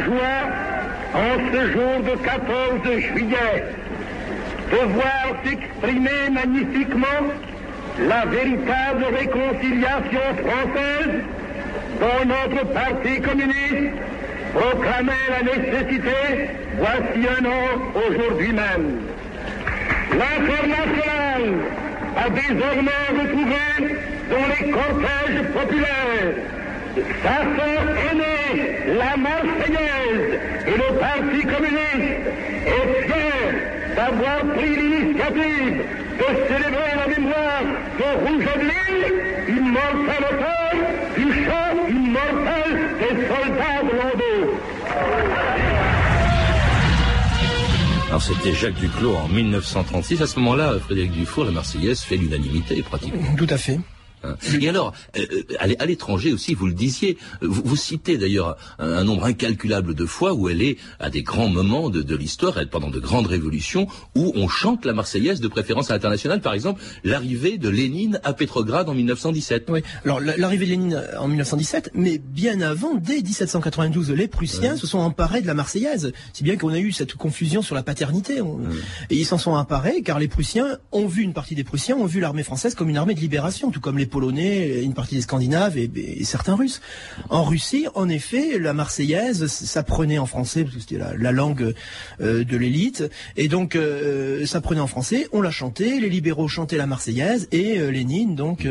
En 0.09 1.51
ce 1.51 1.71
jour 1.71 1.99
de 2.03 2.15
14 2.23 2.99
juillet, 2.99 3.65
de 4.71 4.77
voir 4.93 5.27
s'exprimer 5.43 6.29
magnifiquement 6.31 7.23
la 8.07 8.25
véritable 8.25 9.05
réconciliation 9.17 10.21
française 10.45 11.21
dont 11.99 12.25
notre 12.25 12.65
parti 12.67 13.21
communiste 13.21 13.95
proclamait 14.53 15.13
la 15.29 15.43
nécessité 15.43 16.49
voici 16.77 17.27
un 17.27 17.45
an 17.45 17.91
aujourd'hui 18.07 18.53
même. 18.53 19.01
L'international 20.11 21.59
a 22.15 22.29
désormais 22.29 23.21
retrouvé 23.21 23.97
dans 24.29 24.47
les 24.47 24.71
cortèges 24.71 25.43
populaires 25.53 26.33
sa 27.23 27.37
sœur 27.55 27.83
aînée, 28.11 28.95
la 28.97 29.17
Marseillaise, 29.17 30.39
et 30.67 30.77
le 30.77 30.99
Parti 30.99 31.41
communiste 31.45 32.27
est 32.65 32.87
fier 33.03 33.95
d'avoir 33.95 34.39
pris 34.55 34.75
l'initiative 34.75 35.83
de 36.17 36.27
célébrer 36.47 36.93
la 36.95 37.07
mémoire 37.07 37.63
de 37.99 38.07
Rougeaudely, 38.25 38.93
immortel 39.49 40.23
auteur 40.31 40.73
du 41.15 41.27
chant 41.45 41.71
immortel 41.89 42.69
des 42.99 43.15
soldats 43.27 43.81
de 43.83 43.93
Landau. 43.97 44.37
Alors 48.07 48.21
c'était 48.23 48.53
Jacques 48.53 48.75
Duclos 48.75 49.15
en 49.15 49.27
1936. 49.27 50.21
À 50.21 50.27
ce 50.27 50.39
moment-là, 50.39 50.73
Frédéric 50.79 51.11
Dufour, 51.11 51.45
la 51.45 51.51
Marseillaise, 51.51 52.01
fait 52.01 52.17
l'unanimité 52.17 52.81
pratiquement. 52.81 53.35
Tout 53.37 53.47
à 53.49 53.57
fait. 53.57 53.79
Hein. 54.27 54.35
Et 54.61 54.69
alors, 54.69 54.93
euh, 55.17 55.25
euh, 55.31 55.75
à 55.79 55.85
l'étranger 55.85 56.33
aussi, 56.33 56.53
vous 56.53 56.67
le 56.67 56.73
disiez, 56.73 57.17
vous, 57.41 57.75
citez 57.75 58.17
d'ailleurs 58.17 58.57
un, 58.79 59.03
nombre 59.03 59.25
incalculable 59.25 59.93
de 59.93 60.05
fois 60.05 60.33
où 60.33 60.49
elle 60.49 60.61
est 60.61 60.77
à 60.99 61.09
des 61.09 61.23
grands 61.23 61.49
moments 61.49 61.89
de, 61.89 62.15
l'histoire, 62.15 62.55
pendant 62.69 62.89
de 62.89 62.99
grandes 62.99 63.27
révolutions, 63.27 63.87
où 64.15 64.31
on 64.35 64.47
chante 64.47 64.85
la 64.85 64.93
Marseillaise 64.93 65.39
de 65.39 65.47
préférence 65.47 65.91
à 65.91 65.93
l'international. 65.93 66.41
Par 66.41 66.53
exemple, 66.53 66.81
l'arrivée 67.03 67.57
de 67.57 67.69
Lénine 67.69 68.19
à 68.23 68.33
Pétrograd 68.33 68.89
en 68.89 68.93
1917. 68.93 69.69
Oui, 69.69 69.81
alors 70.03 70.19
l'arrivée 70.19 70.65
de 70.65 70.71
Lénine 70.71 71.03
en 71.19 71.27
1917, 71.27 71.91
mais 71.93 72.17
bien 72.17 72.61
avant, 72.61 72.95
dès 72.95 73.21
1792, 73.21 74.11
les 74.11 74.27
Prussiens 74.27 74.75
se 74.75 74.87
sont 74.87 74.99
emparés 74.99 75.41
de 75.41 75.47
la 75.47 75.53
Marseillaise. 75.53 76.11
Si 76.33 76.43
bien 76.43 76.57
qu'on 76.57 76.69
a 76.69 76.79
eu 76.79 76.91
cette 76.91 77.13
confusion 77.13 77.61
sur 77.61 77.75
la 77.75 77.83
paternité. 77.83 78.41
Et 79.09 79.15
ils 79.15 79.25
s'en 79.25 79.37
sont 79.37 79.51
emparés 79.51 80.01
car 80.01 80.19
les 80.19 80.27
Prussiens 80.27 80.77
ont 80.91 81.07
vu, 81.07 81.21
une 81.21 81.33
partie 81.33 81.55
des 81.55 81.63
Prussiens 81.63 81.95
ont 81.95 82.05
vu 82.05 82.19
l'armée 82.19 82.43
française 82.43 82.75
comme 82.75 82.89
une 82.89 82.97
armée 82.97 83.13
de 83.13 83.19
libération, 83.19 83.71
tout 83.71 83.79
comme 83.79 83.97
les 83.97 84.05
Polonais, 84.17 84.81
une 84.81 84.95
partie 84.95 85.13
des 85.13 85.21
Scandinaves 85.21 85.77
et, 85.77 86.23
certains 86.23 86.55
Russes. 86.55 86.81
En 87.29 87.43
Russie, 87.43 87.85
en 87.93 88.09
effet, 88.09 88.57
la 88.57 88.73
Marseillaise 88.73 89.45
s'apprenait 89.45 90.17
en 90.17 90.25
français 90.25 90.63
parce 90.63 90.73
que 90.73 90.81
c'était 90.81 90.97
la, 90.97 91.13
la, 91.15 91.31
langue 91.31 91.75
euh, 92.19 92.43
de 92.43 92.57
l'élite, 92.57 93.03
et 93.35 93.47
donc 93.47 93.75
euh, 93.75 94.43
s'apprenait 94.47 94.81
en 94.81 94.87
français. 94.87 95.27
On 95.33 95.41
l'a 95.41 95.51
chanté, 95.51 95.99
les 95.99 96.09
libéraux 96.09 96.47
chantaient 96.47 96.77
la 96.77 96.87
Marseillaise 96.87 97.47
et 97.51 97.77
euh, 97.77 97.91
Lénine 97.91 98.33
donc 98.33 98.67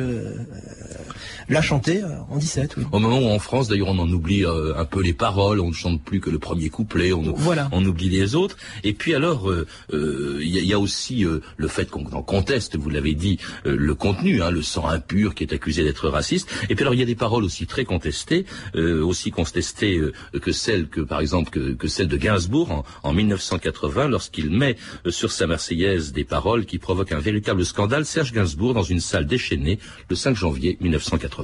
l'a 1.48 1.62
chanté 1.62 2.02
en 2.30 2.36
17. 2.36 2.76
Oui. 2.76 2.84
Au 2.92 2.98
moment 2.98 3.18
où 3.18 3.28
en 3.28 3.38
France, 3.38 3.68
d'ailleurs, 3.68 3.88
on 3.88 3.98
en 3.98 4.10
oublie 4.10 4.44
un 4.44 4.84
peu 4.84 5.02
les 5.02 5.12
paroles, 5.12 5.60
on 5.60 5.68
ne 5.68 5.74
chante 5.74 6.02
plus 6.02 6.20
que 6.20 6.30
le 6.30 6.38
premier 6.38 6.68
couplet, 6.68 7.12
on, 7.12 7.22
voilà. 7.32 7.68
on 7.72 7.84
oublie 7.84 8.08
les 8.08 8.34
autres. 8.34 8.56
Et 8.84 8.92
puis 8.92 9.14
alors, 9.14 9.52
il 9.92 10.42
y, 10.42 10.66
y, 10.66 10.72
a 10.72 10.78
aussi 10.78 11.24
le 11.56 11.68
fait 11.68 11.90
qu'on 11.90 12.04
conteste, 12.04 12.76
vous 12.76 12.90
l'avez 12.90 13.14
dit, 13.14 13.38
le 13.64 13.94
contenu, 13.94 14.42
hein, 14.42 14.50
le 14.50 14.62
sang 14.62 14.88
impur 14.88 15.34
qui 15.34 15.44
est 15.44 15.52
accusé 15.52 15.84
d'être 15.84 16.08
raciste. 16.08 16.48
Et 16.68 16.74
puis 16.74 16.82
alors, 16.82 16.94
il 16.94 17.00
y 17.00 17.02
a 17.02 17.06
des 17.06 17.14
paroles 17.14 17.44
aussi 17.44 17.66
très 17.66 17.84
contestées, 17.84 18.46
aussi 18.74 19.30
contestées 19.30 20.00
que 20.40 20.52
celles 20.52 20.88
que, 20.88 21.00
par 21.00 21.20
exemple, 21.20 21.50
que, 21.50 21.72
que 21.72 21.88
celle 21.88 22.08
de 22.08 22.16
Gainsbourg 22.16 22.70
en, 22.70 22.84
en 23.02 23.12
1980, 23.12 24.08
lorsqu'il 24.08 24.50
met 24.50 24.76
sur 25.08 25.30
sa 25.30 25.46
Marseillaise 25.46 26.12
des 26.12 26.24
paroles 26.24 26.66
qui 26.66 26.78
provoquent 26.78 27.12
un 27.12 27.20
véritable 27.20 27.64
scandale. 27.64 28.04
Serge 28.04 28.32
Gainsbourg 28.32 28.74
dans 28.74 28.82
une 28.82 29.00
salle 29.00 29.26
déchaînée 29.26 29.78
le 30.08 30.16
5 30.16 30.36
janvier 30.36 30.76
1980. 30.80 31.35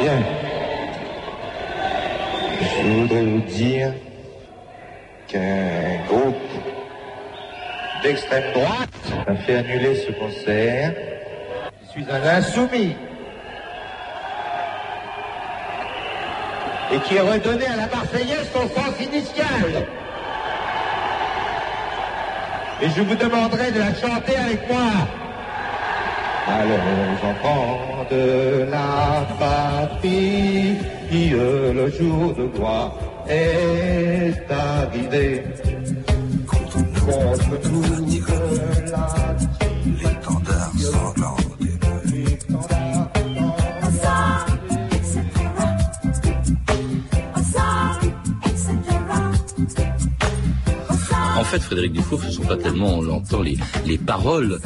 Bien. 0.00 0.22
Je 2.60 2.86
voudrais 2.86 3.22
vous 3.22 3.40
dire 3.40 3.92
qu'un 5.28 6.04
groupe 6.08 6.36
d'extrême 8.02 8.52
droite 8.52 8.88
a 9.26 9.34
fait 9.36 9.56
annuler 9.56 9.96
ce 9.96 10.12
concert. 10.12 10.94
Je 11.82 11.90
suis 11.90 12.06
un 12.10 12.22
insoumis. 12.22 12.94
et 16.92 16.98
qui 17.00 17.16
est 17.16 17.20
redonné 17.20 17.66
à 17.66 17.76
la 17.76 17.86
Marseillaise 17.88 18.48
son 18.52 18.68
sens 18.68 19.00
initial. 19.00 19.86
Et 22.80 22.88
je 22.90 23.02
vous 23.02 23.14
demanderai 23.14 23.72
de 23.72 23.80
la 23.80 23.94
chanter 23.94 24.36
avec 24.36 24.68
moi. 24.68 25.25
Alors, 26.48 26.78
enfants 27.24 28.06
de 28.10 28.70
la 28.70 29.26
patrie, 29.38 30.76
le 31.12 31.90
jour 31.90 32.34
de 32.34 32.46
gloire 32.46 32.94
est 33.28 34.44
arrivé. 34.48 35.42
Contre 36.46 37.60
toute 37.60 37.90
la 38.90 39.08
L'étendard 40.02 40.72
sanglant 40.78 41.45
fait, 51.46 51.60
Frédéric 51.60 51.92
Dufour, 51.92 52.20
ce 52.20 52.26
ne 52.26 52.32
sont 52.32 52.42
pas 52.42 52.56
tellement, 52.56 52.98
on 52.98 53.02
l'entend, 53.02 53.40
les, 53.40 53.56
les 53.86 53.98
paroles 53.98 54.58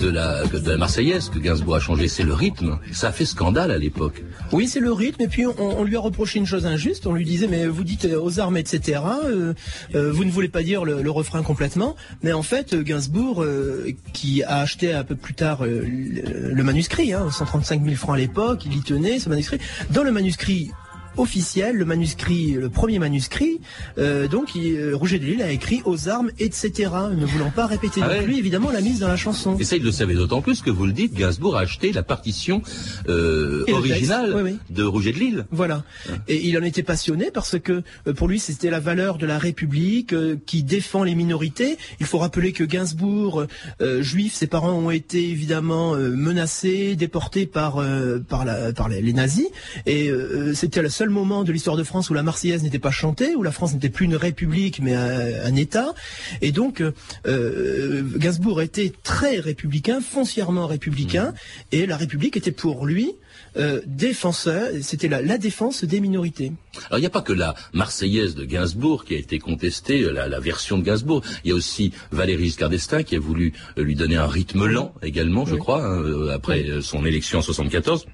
de 0.00 0.08
la, 0.08 0.46
de 0.46 0.70
la 0.70 0.76
Marseillaise 0.76 1.30
que 1.30 1.38
Gainsbourg 1.38 1.76
a 1.76 1.80
changé, 1.80 2.06
c'est 2.06 2.22
le 2.22 2.32
rythme. 2.32 2.78
Ça 2.92 3.08
a 3.08 3.12
fait 3.12 3.24
scandale 3.24 3.70
à 3.70 3.78
l'époque. 3.78 4.22
Oui, 4.52 4.68
c'est 4.68 4.80
le 4.80 4.92
rythme, 4.92 5.22
et 5.22 5.28
puis 5.28 5.46
on, 5.46 5.84
lui 5.84 5.96
a 5.96 6.00
reproché 6.00 6.38
une 6.38 6.46
chose 6.46 6.64
injuste, 6.64 7.06
on 7.06 7.12
lui 7.12 7.24
disait, 7.24 7.48
mais 7.48 7.66
vous 7.66 7.84
dites 7.84 8.04
aux 8.06 8.40
armes, 8.40 8.56
etc., 8.56 9.00
euh, 9.24 9.52
euh, 9.94 10.12
vous 10.12 10.24
ne 10.24 10.30
voulez 10.30 10.48
pas 10.48 10.62
dire 10.62 10.84
le, 10.84 11.10
refrain 11.10 11.42
complètement, 11.42 11.96
mais 12.22 12.32
en 12.32 12.42
fait, 12.42 12.74
Gainsbourg, 12.74 13.42
euh, 13.42 13.92
qui 14.12 14.42
a 14.42 14.58
acheté 14.58 14.92
un 14.92 15.04
peu 15.04 15.16
plus 15.16 15.34
tard 15.34 15.64
le, 15.64 16.62
manuscrit, 16.62 17.12
hein, 17.12 17.28
135 17.30 17.82
000 17.82 17.96
francs 17.96 18.14
à 18.14 18.18
l'époque, 18.18 18.62
il 18.64 18.76
y 18.76 18.82
tenait, 18.82 19.18
ce 19.18 19.28
manuscrit, 19.28 19.58
dans 19.90 20.02
le 20.02 20.12
manuscrit 20.12 20.70
officiel, 21.18 21.76
le 21.76 21.84
manuscrit, 21.84 22.52
le 22.52 22.68
premier 22.68 22.98
manuscrit. 22.98 23.60
Euh, 23.98 24.28
donc, 24.28 24.54
il, 24.54 24.94
Rouget 24.94 25.18
de 25.18 25.24
Lille 25.24 25.42
a 25.42 25.50
écrit 25.50 25.82
aux 25.84 26.08
armes, 26.08 26.30
etc. 26.38 26.90
Ne 27.16 27.26
voulant 27.26 27.50
pas 27.50 27.66
répéter 27.66 28.00
ah 28.02 28.08
non 28.08 28.14
ouais. 28.14 28.22
plus, 28.22 28.38
évidemment, 28.38 28.70
la 28.70 28.80
mise 28.80 29.00
dans 29.00 29.08
la 29.08 29.16
chanson. 29.16 29.56
Et 29.58 29.64
ça, 29.64 29.76
il 29.76 29.82
le 29.82 29.92
savait 29.92 30.14
d'autant 30.14 30.42
plus 30.42 30.62
que 30.62 30.70
vous 30.70 30.86
le 30.86 30.92
dites, 30.92 31.14
Gainsbourg 31.14 31.56
a 31.56 31.60
acheté 31.60 31.92
la 31.92 32.02
partition 32.02 32.62
euh, 33.08 33.64
originale 33.72 34.32
oui, 34.34 34.42
oui. 34.42 34.58
de 34.70 34.82
Rouget 34.84 35.12
de 35.12 35.18
Lille. 35.18 35.46
Voilà. 35.50 35.84
Ouais. 36.08 36.16
Et 36.28 36.46
il 36.46 36.58
en 36.58 36.62
était 36.62 36.82
passionné 36.82 37.30
parce 37.32 37.58
que 37.58 37.82
euh, 38.06 38.12
pour 38.12 38.28
lui, 38.28 38.38
c'était 38.38 38.70
la 38.70 38.80
valeur 38.80 39.18
de 39.18 39.26
la 39.26 39.38
République 39.38 40.12
euh, 40.12 40.36
qui 40.46 40.62
défend 40.62 41.04
les 41.04 41.14
minorités. 41.14 41.78
Il 42.00 42.06
faut 42.06 42.18
rappeler 42.18 42.52
que 42.52 42.64
Gainsbourg, 42.64 43.46
euh, 43.80 44.02
juif, 44.02 44.34
ses 44.34 44.46
parents 44.46 44.72
ont 44.72 44.90
été 44.90 45.28
évidemment 45.28 45.94
menacés, 45.96 46.96
déportés 46.96 47.46
par 47.46 47.82
par, 48.28 48.44
la, 48.44 48.72
par 48.72 48.88
les, 48.88 49.00
les 49.02 49.12
nazis, 49.12 49.46
et 49.86 50.10
c'était 50.54 50.82
le 50.82 50.88
seul 51.08 51.14
moment 51.14 51.42
de 51.42 51.52
l'histoire 51.52 51.76
de 51.76 51.84
France 51.84 52.10
où 52.10 52.14
la 52.14 52.22
Marseillaise 52.22 52.62
n'était 52.62 52.78
pas 52.78 52.90
chantée, 52.90 53.34
où 53.34 53.42
la 53.42 53.50
France 53.50 53.72
n'était 53.72 53.88
plus 53.88 54.04
une 54.04 54.16
république 54.16 54.80
mais 54.82 54.94
un, 54.94 55.46
un 55.46 55.56
État. 55.56 55.94
Et 56.42 56.52
donc 56.52 56.82
euh, 57.26 58.02
Gainsbourg 58.16 58.60
était 58.60 58.92
très 59.02 59.40
républicain, 59.40 60.00
foncièrement 60.02 60.66
républicain, 60.66 61.30
mmh. 61.30 61.76
et 61.76 61.86
la 61.86 61.96
République 61.96 62.36
était 62.36 62.52
pour 62.52 62.84
lui 62.84 63.14
euh, 63.56 63.80
défenseur, 63.86 64.68
c'était 64.82 65.08
la, 65.08 65.22
la, 65.22 65.38
défense 65.38 65.84
des 65.84 66.00
minorités. 66.00 66.52
Alors 66.88 66.98
il 66.98 67.00
n'y 67.00 67.06
a 67.06 67.10
pas 67.10 67.22
que 67.22 67.32
la 67.32 67.54
Marseillaise 67.72 68.34
de 68.34 68.44
Gainsbourg 68.44 69.04
qui 69.04 69.14
a 69.14 69.18
été 69.18 69.38
contestée, 69.38 70.00
la, 70.02 70.28
la 70.28 70.40
version 70.40 70.76
de 70.78 70.84
Gainsbourg. 70.84 71.22
Il 71.44 71.50
y 71.50 71.52
a 71.52 71.54
aussi 71.54 71.92
Valéry 72.12 72.44
Giscard 72.44 72.68
d'Estaing 72.68 73.02
qui 73.02 73.16
a 73.16 73.20
voulu 73.20 73.54
lui 73.76 73.94
donner 73.94 74.16
un 74.16 74.26
rythme 74.26 74.66
lent 74.66 74.92
également, 75.02 75.46
je 75.46 75.54
oui. 75.54 75.60
crois, 75.60 75.82
hein, 75.82 76.28
après 76.28 76.64
oui. 76.70 76.82
son 76.82 77.06
élection 77.06 77.38
en 77.38 77.42
74. 77.42 78.06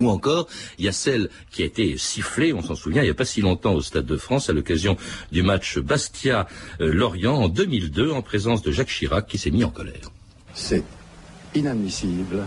Ou 0.00 0.08
encore, 0.10 0.46
il 0.78 0.84
y 0.84 0.88
a 0.88 0.92
celle 0.92 1.28
qui 1.50 1.62
a 1.62 1.66
été 1.66 1.96
sifflée, 1.98 2.52
on 2.52 2.62
s'en 2.62 2.74
souvient, 2.74 3.02
il 3.02 3.06
n'y 3.06 3.10
a 3.10 3.14
pas 3.14 3.24
si 3.24 3.40
longtemps 3.40 3.74
au 3.74 3.80
Stade 3.80 4.06
de 4.06 4.16
France, 4.16 4.48
à 4.48 4.52
l'occasion 4.52 4.96
du 5.32 5.42
match 5.42 5.78
Bastia-Lorient 5.78 7.34
en 7.34 7.48
2002, 7.48 8.12
en 8.12 8.22
présence 8.22 8.62
de 8.62 8.70
Jacques 8.70 8.88
Chirac, 8.88 9.26
qui 9.26 9.38
s'est 9.38 9.50
mis 9.50 9.64
en 9.64 9.70
colère. 9.70 10.10
C'est 10.54 10.84
inadmissible 11.54 12.46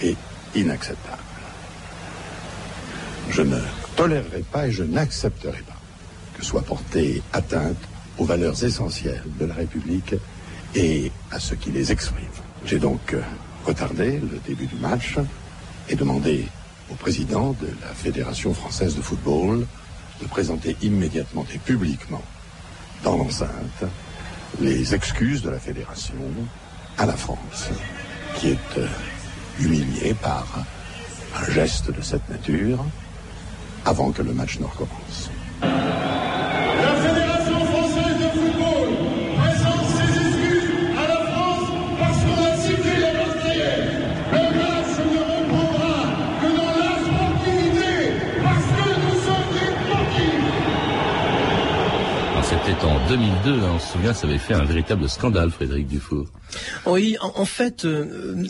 et 0.00 0.16
inacceptable. 0.54 1.22
Je 3.30 3.42
ne 3.42 3.58
tolérerai 3.96 4.44
pas 4.52 4.68
et 4.68 4.72
je 4.72 4.84
n'accepterai 4.84 5.62
pas 5.62 5.80
que 6.36 6.44
soit 6.44 6.62
portée 6.62 7.22
atteinte 7.32 7.76
aux 8.18 8.24
valeurs 8.24 8.62
essentielles 8.62 9.24
de 9.38 9.46
la 9.46 9.54
République 9.54 10.14
et 10.74 11.10
à 11.30 11.40
ceux 11.40 11.56
qui 11.56 11.70
les 11.70 11.92
expriment. 11.92 12.26
J'ai 12.64 12.78
donc 12.78 13.16
retardé 13.64 14.18
le 14.18 14.38
début 14.46 14.66
du 14.66 14.76
match 14.76 15.16
et 15.88 15.96
demandé 15.96 16.46
au 16.90 16.94
président 16.94 17.52
de 17.60 17.68
la 17.80 17.94
Fédération 17.94 18.54
française 18.54 18.94
de 18.96 19.02
football 19.02 19.66
de 20.20 20.26
présenter 20.26 20.76
immédiatement 20.82 21.44
et 21.54 21.58
publiquement 21.58 22.22
dans 23.04 23.16
l'enceinte 23.16 23.84
les 24.60 24.94
excuses 24.94 25.42
de 25.42 25.50
la 25.50 25.58
Fédération 25.58 26.14
à 26.98 27.06
la 27.06 27.16
France, 27.16 27.68
qui 28.36 28.48
est 28.48 28.78
euh, 28.78 28.86
humiliée 29.60 30.14
par 30.14 30.46
un 31.36 31.50
geste 31.50 31.90
de 31.90 32.00
cette 32.00 32.26
nature 32.30 32.84
avant 33.84 34.10
que 34.12 34.22
le 34.22 34.32
match 34.32 34.58
ne 34.58 34.64
recommence. 34.64 35.30
En 52.86 53.08
2002, 53.08 53.52
hein, 53.52 53.70
on 53.74 53.78
se 53.78 53.92
souvient, 53.92 54.14
ça 54.14 54.26
avait 54.26 54.38
fait 54.38 54.54
un 54.54 54.64
véritable 54.64 55.08
scandale, 55.08 55.50
Frédéric 55.50 55.88
Dufour. 55.88 56.26
Oui, 56.86 57.16
en, 57.20 57.44
fait, 57.44 57.84
euh, 57.84 58.44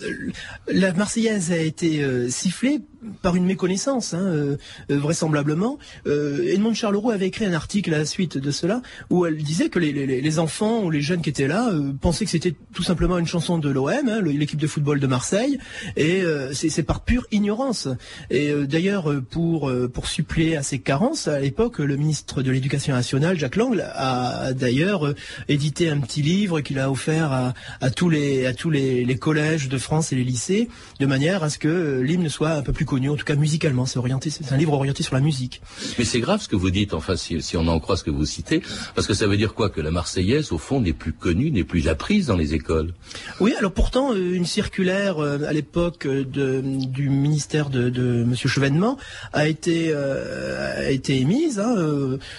la 0.69 0.93
Marseillaise 0.93 1.53
a 1.53 1.57
été 1.57 2.03
euh, 2.03 2.29
sifflée 2.29 2.81
par 3.23 3.35
une 3.35 3.47
méconnaissance, 3.47 4.15
hein, 4.15 4.21
euh, 4.21 4.57
vraisemblablement. 4.89 5.79
Edmond 6.07 6.75
Charleroux 6.75 7.11
avait 7.11 7.29
écrit 7.29 7.45
un 7.47 7.53
article 7.53 7.95
à 7.95 7.99
la 7.99 8.05
suite 8.05 8.37
de 8.37 8.51
cela 8.51 8.83
où 9.11 9.27
elle 9.27 9.37
disait 9.37 9.69
que 9.69 9.79
les, 9.79 10.39
enfants 10.39 10.83
ou 10.83 10.91
les 10.91 11.01
jeunes 11.01 11.23
qui 11.23 11.31
étaient 11.31 11.47
là 11.47 11.71
pensaient 12.01 12.25
que 12.25 12.31
c'était 12.31 12.55
tout 12.75 12.83
simplement 12.83 13.19
une 13.19 13.27
chanson 13.27 13.59
de 13.59 13.71
l'OM, 13.71 13.91
hein, 13.91 14.21
l'équipe 14.23 14.59
de 14.59 14.67
football 14.67 14.99
de 14.99 15.07
Marseille, 15.07 15.59
et 15.97 16.25
c'est 16.53 16.83
par 16.83 17.05
pure 17.05 17.27
ignorance. 17.31 17.89
Et 18.31 18.53
d'ailleurs, 18.67 19.13
pour 19.31 19.73
pour 19.93 20.07
suppléer 20.09 20.57
à 20.57 20.63
ces 20.63 20.81
carences, 20.81 21.29
à 21.29 21.39
l'époque, 21.39 21.79
le 21.79 21.97
ministre 21.97 22.43
de 22.43 22.51
l'Éducation 22.51 22.93
nationale, 22.93 23.39
Jacques 23.39 23.57
Lang, 23.57 23.81
a 23.95 24.53
d'ailleurs 24.53 25.15
édité 25.49 25.91
un 25.91 26.01
petit 26.01 26.23
livre 26.23 26.61
qu'il 26.61 26.79
a 26.81 26.91
offert 26.91 27.55
à 27.81 27.91
tous 27.91 28.11
les 28.11 28.26
à 28.47 28.55
tous 28.55 28.71
les, 28.71 29.05
les, 29.05 29.17
collèges 29.17 29.69
de 29.69 29.79
France 29.79 30.13
et 30.13 30.17
les 30.17 30.25
lycées, 30.25 30.69
de 31.01 31.07
manière 31.07 31.43
à 31.43 31.51
ce 31.51 31.59
que 31.59 32.01
l'hymne 32.01 32.29
soit 32.29 32.53
un 32.53 32.63
peu 32.63 32.73
plus 32.73 32.85
connu, 32.85 33.11
en 33.11 33.17
tout 33.17 33.25
cas 33.25 33.35
musicalement. 33.35 33.87
C'est 33.87 33.99
orienté, 33.99 34.31
c'est 34.31 34.53
un 34.53 34.57
livre 34.57 34.73
orienté 34.73 35.03
sur 35.03 35.15
la 35.15 35.21
musique. 35.21 35.63
Mais 35.99 36.05
c'est 36.05 36.21
grave 36.21 36.41
ce 36.41 36.49
que 36.49 36.57
vous 36.57 36.71
dites, 36.71 36.95
enfin, 36.95 37.17
si, 37.17 37.43
si, 37.43 37.57
on 37.57 37.67
en 37.69 37.79
croit 37.81 37.97
ce 37.97 38.05
que 38.05 38.11
vous 38.11 38.27
citez, 38.27 38.63
parce 38.95 39.07
que 39.07 39.15
ça 39.15 39.27
veut 39.27 39.37
dire 39.37 39.55
quoi 39.55 39.71
Que 39.71 39.81
la 39.81 39.91
Marseillaise, 39.91 40.53
au 40.53 40.59
fond, 40.59 40.81
n'est 40.81 40.93
plus 40.93 41.13
connue, 41.13 41.51
n'est 41.51 41.65
plus 41.65 41.89
apprise 41.89 42.27
dans 42.27 42.37
les 42.37 42.55
écoles? 42.55 42.93
Oui, 43.41 43.55
alors 43.59 43.73
pourtant, 43.73 44.13
euh, 44.13 44.35
une 44.35 44.47
circulaire 44.47 45.19
euh, 45.19 45.39
à 45.49 45.53
l'époque 45.53 46.07
de, 46.07 46.63
du 46.65 47.09
ministère 47.09 47.71
de, 47.71 47.91
de 47.91 48.25
Monsieur 48.25 48.49
Chevènement 48.49 48.97
a 49.33 49.49
été, 49.49 49.93
a 49.95 50.91
été 50.91 51.21
émise, 51.21 51.59
hein, 51.59 51.75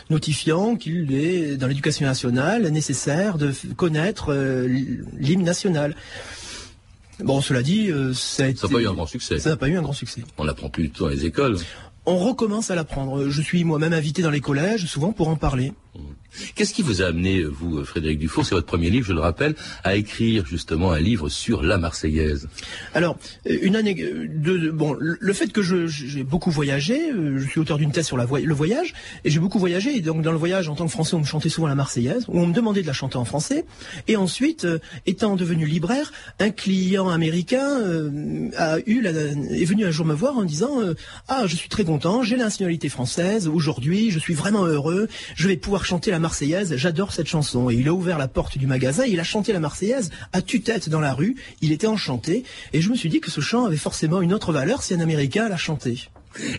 notifiant 0.10 0.76
qu'il 0.76 1.14
est 1.14 1.58
dans 1.58 1.68
l'éducation 1.68 2.06
nationale 2.06 2.68
nécessaire 2.70 3.38
de 3.38 3.52
connaître 3.76 4.34
l'hymne 5.18 5.44
national. 5.44 5.77
Bon, 7.24 7.42
cela 7.42 7.64
dit, 7.64 7.90
euh, 7.90 8.14
ça 8.14 8.48
n'a 8.48 8.54
pas 8.54 8.80
eu 8.80 8.88
un 8.88 8.94
grand 8.94 9.08
succès. 9.08 9.40
Ça 9.40 9.50
n'a 9.50 9.58
pas 9.58 9.68
eu 9.68 9.78
un 9.78 9.82
grand 9.82 9.94
succès. 9.94 10.22
On 10.38 10.44
l'apprend 10.44 10.70
plus 10.70 10.84
du 10.84 10.90
tout 10.92 11.04
dans 11.04 11.10
les 11.10 11.26
écoles. 11.26 11.58
On 12.06 12.18
recommence 12.18 12.72
à 12.72 12.76
l'apprendre. 12.76 13.28
Je 13.30 13.42
suis 13.42 13.64
moi-même 13.64 13.94
invité 13.94 14.22
dans 14.22 14.30
les 14.30 14.40
collèges, 14.40 14.86
souvent 14.86 15.12
pour 15.12 15.28
en 15.28 15.36
parler. 15.36 15.74
Qu'est-ce 16.56 16.74
qui 16.74 16.82
vous 16.82 17.02
a 17.02 17.06
amené, 17.06 17.44
vous, 17.44 17.84
Frédéric 17.84 18.20
Dufour, 18.20 18.46
c'est 18.46 18.54
votre 18.54 18.68
premier 18.68 18.90
livre, 18.90 19.08
je 19.08 19.14
le 19.14 19.20
rappelle, 19.20 19.56
à 19.84 19.96
écrire 19.96 20.46
justement 20.46 20.92
un 20.92 21.00
livre 21.00 21.30
sur 21.30 21.64
la 21.64 21.78
Marseillaise 21.78 22.48
Alors, 22.94 23.18
une 23.46 23.76
année, 23.76 23.96
de, 23.96 24.70
bon, 24.70 24.96
le 25.00 25.34
fait 25.34 25.52
que 25.52 25.62
j'ai 25.62 26.24
beaucoup 26.24 26.52
voyagé, 26.52 27.12
euh, 27.12 27.38
je 27.38 27.48
suis 27.48 27.60
auteur 27.60 27.78
d'une 27.78 27.92
thèse 27.92 28.06
sur 28.06 28.18
la 28.18 28.26
le 28.26 28.54
voyage, 28.54 28.94
et 29.24 29.30
j'ai 29.30 29.40
beaucoup 29.40 29.58
voyagé, 29.58 29.96
et 29.96 30.02
donc 30.02 30.22
dans 30.22 30.32
le 30.32 30.38
voyage, 30.38 30.70
en 30.70 30.76
tant 30.76 30.86
que 30.86 30.92
Français, 30.92 31.16
on 31.16 31.20
me 31.20 31.26
chantait 31.26 31.50
souvent 31.50 31.68
la 31.68 31.76
Marseillaise, 31.76 32.26
ou 32.28 32.40
on 32.40 32.46
me 32.46 32.54
demandait 32.54 32.82
de 32.82 32.88
la 32.88 32.94
chanter 32.94 33.18
en 33.18 33.26
français, 33.26 33.66
et 34.08 34.16
ensuite, 34.16 34.66
euh, 34.66 34.80
étant 35.06 35.36
devenu 35.36 35.66
libraire, 35.66 36.12
un 36.40 36.52
client 36.52 37.10
américain 37.10 37.80
euh, 37.80 38.50
a 38.58 38.78
eu 38.86 39.02
la, 39.02 39.12
est 39.12 39.66
venu 39.66 39.86
un 39.86 39.92
jour 39.92 40.06
me 40.06 40.14
voir 40.14 40.38
en 40.38 40.44
disant 40.44 40.80
ah 41.28 41.44
je 41.46 41.56
suis 41.56 41.70
très 41.70 41.84
content, 41.84 42.24
j'ai 42.24 42.36
la 42.36 42.46
nationalité 42.46 42.90
française, 42.90 43.48
aujourd'hui, 43.48 44.12
je 44.12 44.20
suis 44.20 44.34
vraiment 44.34 44.66
heureux, 44.66 45.08
je 45.36 45.48
vais 45.48 45.58
pouvoir 45.58 45.86
chanter 45.88 46.12
la 46.12 46.20
Marseillaise, 46.20 46.76
j'adore 46.76 47.14
cette 47.14 47.28
chanson. 47.28 47.70
Et 47.70 47.76
il 47.76 47.88
a 47.88 47.94
ouvert 47.94 48.18
la 48.18 48.28
porte 48.28 48.58
du 48.58 48.68
magasin, 48.68 49.06
il 49.06 49.20
a 49.22 49.24
chanté 49.24 49.54
la 49.54 49.62
Marseillaise 49.62 50.12
à 50.34 50.42
tue-tête 50.42 50.90
dans 50.90 51.00
la 51.00 51.14
rue, 51.14 51.38
il 51.62 51.72
était 51.72 51.88
enchanté, 51.88 52.44
et 52.74 52.82
je 52.82 52.90
me 52.90 52.96
suis 52.96 53.10
dit 53.10 53.22
que 53.22 53.32
ce 53.32 53.40
chant 53.40 53.66
avait 53.66 53.78
forcément 53.78 54.22
une 54.22 54.34
autre 54.34 54.52
valeur 54.52 54.84
si 54.84 54.94
un 54.94 55.00
Américain 55.00 55.48
l'a 55.48 55.58
chanté. 55.58 56.10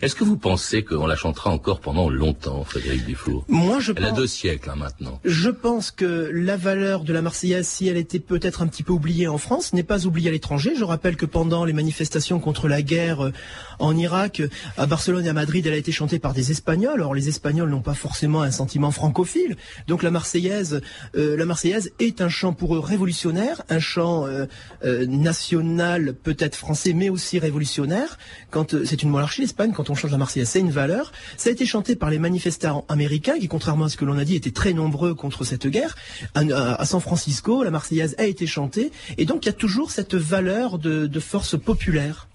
Est-ce 0.01 0.15
que 0.15 0.23
vous 0.23 0.37
pensez 0.37 0.83
qu'on 0.83 1.07
la 1.07 1.15
chantera 1.15 1.49
encore 1.51 1.79
pendant 1.79 2.09
longtemps, 2.09 2.63
Frédéric 2.63 3.05
Dufour? 3.05 3.45
Moi, 3.47 3.79
je 3.79 3.93
elle 3.95 4.05
a 4.05 4.11
deux 4.11 4.27
siècles 4.27 4.69
hein, 4.69 4.75
maintenant. 4.77 5.19
Je 5.25 5.49
pense 5.49 5.91
que 5.91 6.29
la 6.33 6.57
valeur 6.57 7.03
de 7.03 7.13
la 7.13 7.21
Marseillaise, 7.21 7.67
si 7.67 7.87
elle 7.87 7.97
était 7.97 8.19
peut-être 8.19 8.61
un 8.61 8.67
petit 8.67 8.83
peu 8.83 8.93
oubliée 8.93 9.27
en 9.27 9.37
France, 9.37 9.73
n'est 9.73 9.83
pas 9.83 10.05
oubliée 10.05 10.29
à 10.29 10.31
l'étranger. 10.31 10.73
Je 10.77 10.83
rappelle 10.83 11.15
que 11.15 11.25
pendant 11.25 11.65
les 11.65 11.73
manifestations 11.73 12.39
contre 12.39 12.67
la 12.67 12.81
guerre 12.81 13.25
euh, 13.25 13.33
en 13.79 13.95
Irak, 13.97 14.41
à 14.77 14.85
Barcelone 14.85 15.25
et 15.25 15.29
à 15.29 15.33
Madrid, 15.33 15.65
elle 15.65 15.73
a 15.73 15.77
été 15.77 15.91
chantée 15.91 16.19
par 16.19 16.33
des 16.33 16.51
Espagnols. 16.51 17.01
Or, 17.01 17.13
les 17.13 17.29
Espagnols 17.29 17.69
n'ont 17.69 17.81
pas 17.81 17.93
forcément 17.93 18.41
un 18.41 18.51
sentiment 18.51 18.91
francophile. 18.91 19.57
Donc, 19.87 20.03
la 20.03 20.11
Marseillaise, 20.11 20.81
euh, 21.15 21.37
la 21.37 21.45
Marseillaise 21.45 21.91
est 21.99 22.21
un 22.21 22.29
chant 22.29 22.53
pour 22.53 22.75
eux 22.75 22.79
révolutionnaire, 22.79 23.63
un 23.69 23.79
chant 23.79 24.25
euh, 24.27 25.05
national, 25.07 26.13
peut-être 26.13 26.55
français, 26.55 26.93
mais 26.93 27.09
aussi 27.09 27.39
révolutionnaire. 27.39 28.17
Quand 28.49 28.75
c'est 28.85 29.03
une 29.03 29.09
monarchie, 29.09 29.41
l'Espagne 29.41 29.68
quand 29.73 29.89
on 29.89 29.95
chante 29.95 30.11
la 30.11 30.17
Marseillaise, 30.17 30.49
c'est 30.49 30.59
une 30.59 30.71
valeur. 30.71 31.11
Ça 31.37 31.49
a 31.49 31.53
été 31.53 31.65
chanté 31.65 31.95
par 31.95 32.09
les 32.09 32.19
manifestants 32.19 32.85
américains 32.87 33.37
qui, 33.39 33.47
contrairement 33.47 33.85
à 33.85 33.89
ce 33.89 33.97
que 33.97 34.05
l'on 34.05 34.17
a 34.17 34.25
dit, 34.25 34.35
étaient 34.35 34.51
très 34.51 34.73
nombreux 34.73 35.13
contre 35.13 35.43
cette 35.43 35.67
guerre. 35.67 35.95
À, 36.35 36.85
San 36.85 37.01
Francisco, 37.01 37.63
la 37.63 37.71
Marseillaise 37.71 38.15
a 38.17 38.25
été 38.25 38.47
chantée. 38.47 38.91
Et 39.17 39.25
donc, 39.25 39.45
il 39.45 39.47
y 39.47 39.49
a 39.49 39.53
toujours 39.53 39.91
cette 39.91 40.15
valeur 40.15 40.77
de 40.79 41.19
force 41.19 41.59
populaire. 41.59 42.27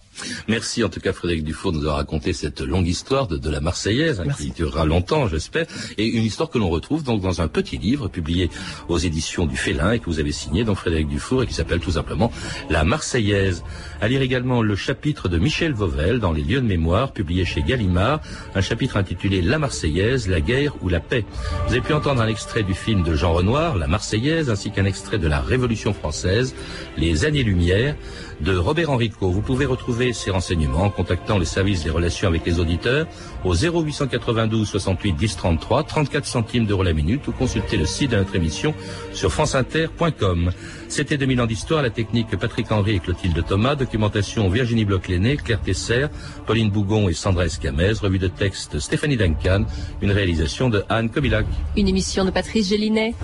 Merci 0.49 0.85
en 0.85 0.89
tout 0.89 1.01
cas 1.01 1.13
Frédéric 1.13 1.45
Dufour 1.45 1.73
de 1.73 1.79
nous 1.79 1.85
avoir 1.85 1.97
raconté 1.97 2.33
cette 2.33 2.61
longue 2.61 2.87
histoire 2.87 3.27
de, 3.27 3.51
la 3.51 3.61
Marseillaise, 3.61 4.21
hein, 4.21 4.33
qui 4.37 4.51
durera 4.51 4.85
longtemps 4.85 5.29
j'espère, 5.29 5.67
et 5.99 6.07
une 6.07 6.23
histoire 6.23 6.51
que 6.51 6.59
l'on 6.59 6.69
retrouve 6.69 7.03
donc 7.03 7.21
dans 7.21 7.41
un 7.41 7.49
petit 7.49 7.79
livre 7.79 8.09
publié 8.09 8.51
aux 8.89 8.99
éditions 8.99 9.47
du 9.47 9.57
Félin 9.57 9.93
et 9.93 9.99
que 9.99 10.07
vous 10.07 10.21
avez 10.21 10.33
signé, 10.33 10.65
donc 10.65 10.77
Frédéric 10.77 11.09
Dufour, 11.09 11.43
et 11.43 11.47
qui 11.47 11.55
s'appelle 11.55 11.81
tout 11.81 11.93
simplement 11.93 12.33
La 12.71 12.85
Marseillaise. 12.85 13.63
À 14.01 14.09
lire 14.09 14.23
également 14.23 14.63
le 14.63 14.77
chapitre 14.77 15.29
de 15.29 15.39
Michel 15.39 15.73
Vauvel 15.73 16.19
dans 16.19 16.33
Les 16.33 16.43
lieux 16.43 16.61
de 16.61 16.67
mémoire, 16.67 17.13
publié 17.13 17.45
chez 17.45 17.63
Gallimard, 17.63 18.21
un 18.55 18.61
chapitre 18.61 18.97
intitulé 18.97 19.43
La 19.43 19.59
Marseillaise, 19.59 20.29
la 20.29 20.41
guerre 20.41 20.75
ou 20.83 20.89
la 20.89 21.01
paix. 21.01 21.25
Vous 21.67 21.73
avez 21.73 21.81
pu 21.81 21.93
entendre 21.93 22.21
un 22.21 22.29
extrait 22.29 22.63
du 22.63 22.75
film 22.75 23.03
de 23.03 23.15
Jean 23.15 23.33
Renoir, 23.33 23.77
La 23.77 23.87
Marseillaise, 23.87 24.51
ainsi 24.51 24.71
qu'un 24.71 24.85
extrait 24.85 25.19
de 25.19 25.29
la 25.29 25.41
Révolution 25.41 25.93
française, 25.93 26.55
Les 26.97 27.25
années-lumière, 27.25 27.97
de 28.41 28.57
Robert 28.57 28.91
Henrico. 28.91 29.31
Vous 29.31 29.43
pouvez 29.43 29.65
retrouver 29.65 30.04
ces 30.13 30.31
renseignements 30.31 30.85
en 30.85 30.91
contactant 30.91 31.39
les 31.39 31.45
services 31.45 31.85
des 31.85 31.91
relations 31.91 32.29
avec 32.29 32.45
les 32.45 32.61
auditeurs 32.61 33.07
au 33.45 33.55
0892 33.55 34.69
68 34.69 35.13
10 35.13 35.37
33, 35.37 35.85
34 35.85 36.27
centimes 36.27 36.67
d'euros 36.67 36.83
la 36.83 36.93
minute 36.93 37.27
ou 37.29 37.33
consulter 37.33 37.77
le 37.77 37.87
site 37.87 38.11
de 38.11 38.17
notre 38.17 38.35
émission 38.37 38.75
sur 39.13 39.33
franceinter.com. 39.33 40.51
C'était 40.89 41.17
2000 41.17 41.41
ans 41.41 41.47
d'histoire, 41.47 41.83
la 41.83 41.91
technique 41.91 42.37
Patrick 42.37 42.71
Henry 42.71 42.97
et 42.97 42.99
Clotilde 43.01 43.45
Thomas, 43.47 43.75
documentation 43.75 44.49
Virginie 44.49 44.85
Bloch-Léné, 44.85 45.37
Claire 45.37 45.61
Tesser, 45.61 46.07
Pauline 46.47 46.71
Bougon 46.71 47.09
et 47.09 47.15
Sandra 47.15 47.47
Escamez, 47.47 47.93
revue 48.01 48.19
de 48.19 48.29
texte 48.29 48.79
Stéphanie 48.79 49.17
Duncan, 49.17 49.65
une 50.03 50.13
réalisation 50.13 50.69
de 50.69 50.85
Anne 50.89 51.11
Kobilac. 51.11 51.47
Une 51.77 51.89
émission 51.89 52.25
de 52.25 52.31
Patrice 52.31 52.69
Gélinet. 52.69 53.15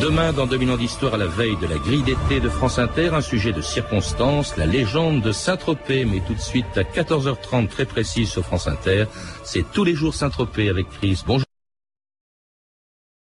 Demain, 0.00 0.32
dans 0.32 0.46
2000 0.46 0.70
ans 0.70 0.76
d'histoire, 0.76 1.14
à 1.14 1.16
la 1.16 1.26
veille 1.26 1.56
de 1.56 1.66
la 1.66 1.76
grille 1.76 2.02
d'été 2.02 2.38
de 2.38 2.48
France 2.48 2.78
Inter, 2.78 3.10
un 3.14 3.20
sujet 3.20 3.52
de 3.52 3.60
circonstance, 3.60 4.56
la 4.56 4.64
légende 4.64 5.22
de 5.22 5.32
Saint-Tropez. 5.32 6.04
Mais 6.04 6.20
tout 6.20 6.34
de 6.34 6.40
suite, 6.40 6.66
à 6.76 6.82
14h30, 6.82 7.66
très 7.66 7.84
précis 7.84 8.24
sur 8.24 8.44
France 8.44 8.68
Inter, 8.68 9.06
c'est 9.42 9.64
tous 9.72 9.82
les 9.82 9.94
jours 9.94 10.14
Saint-Tropez 10.14 10.68
avec 10.68 10.88
Chris. 10.88 11.24
Bonjour. 11.26 11.47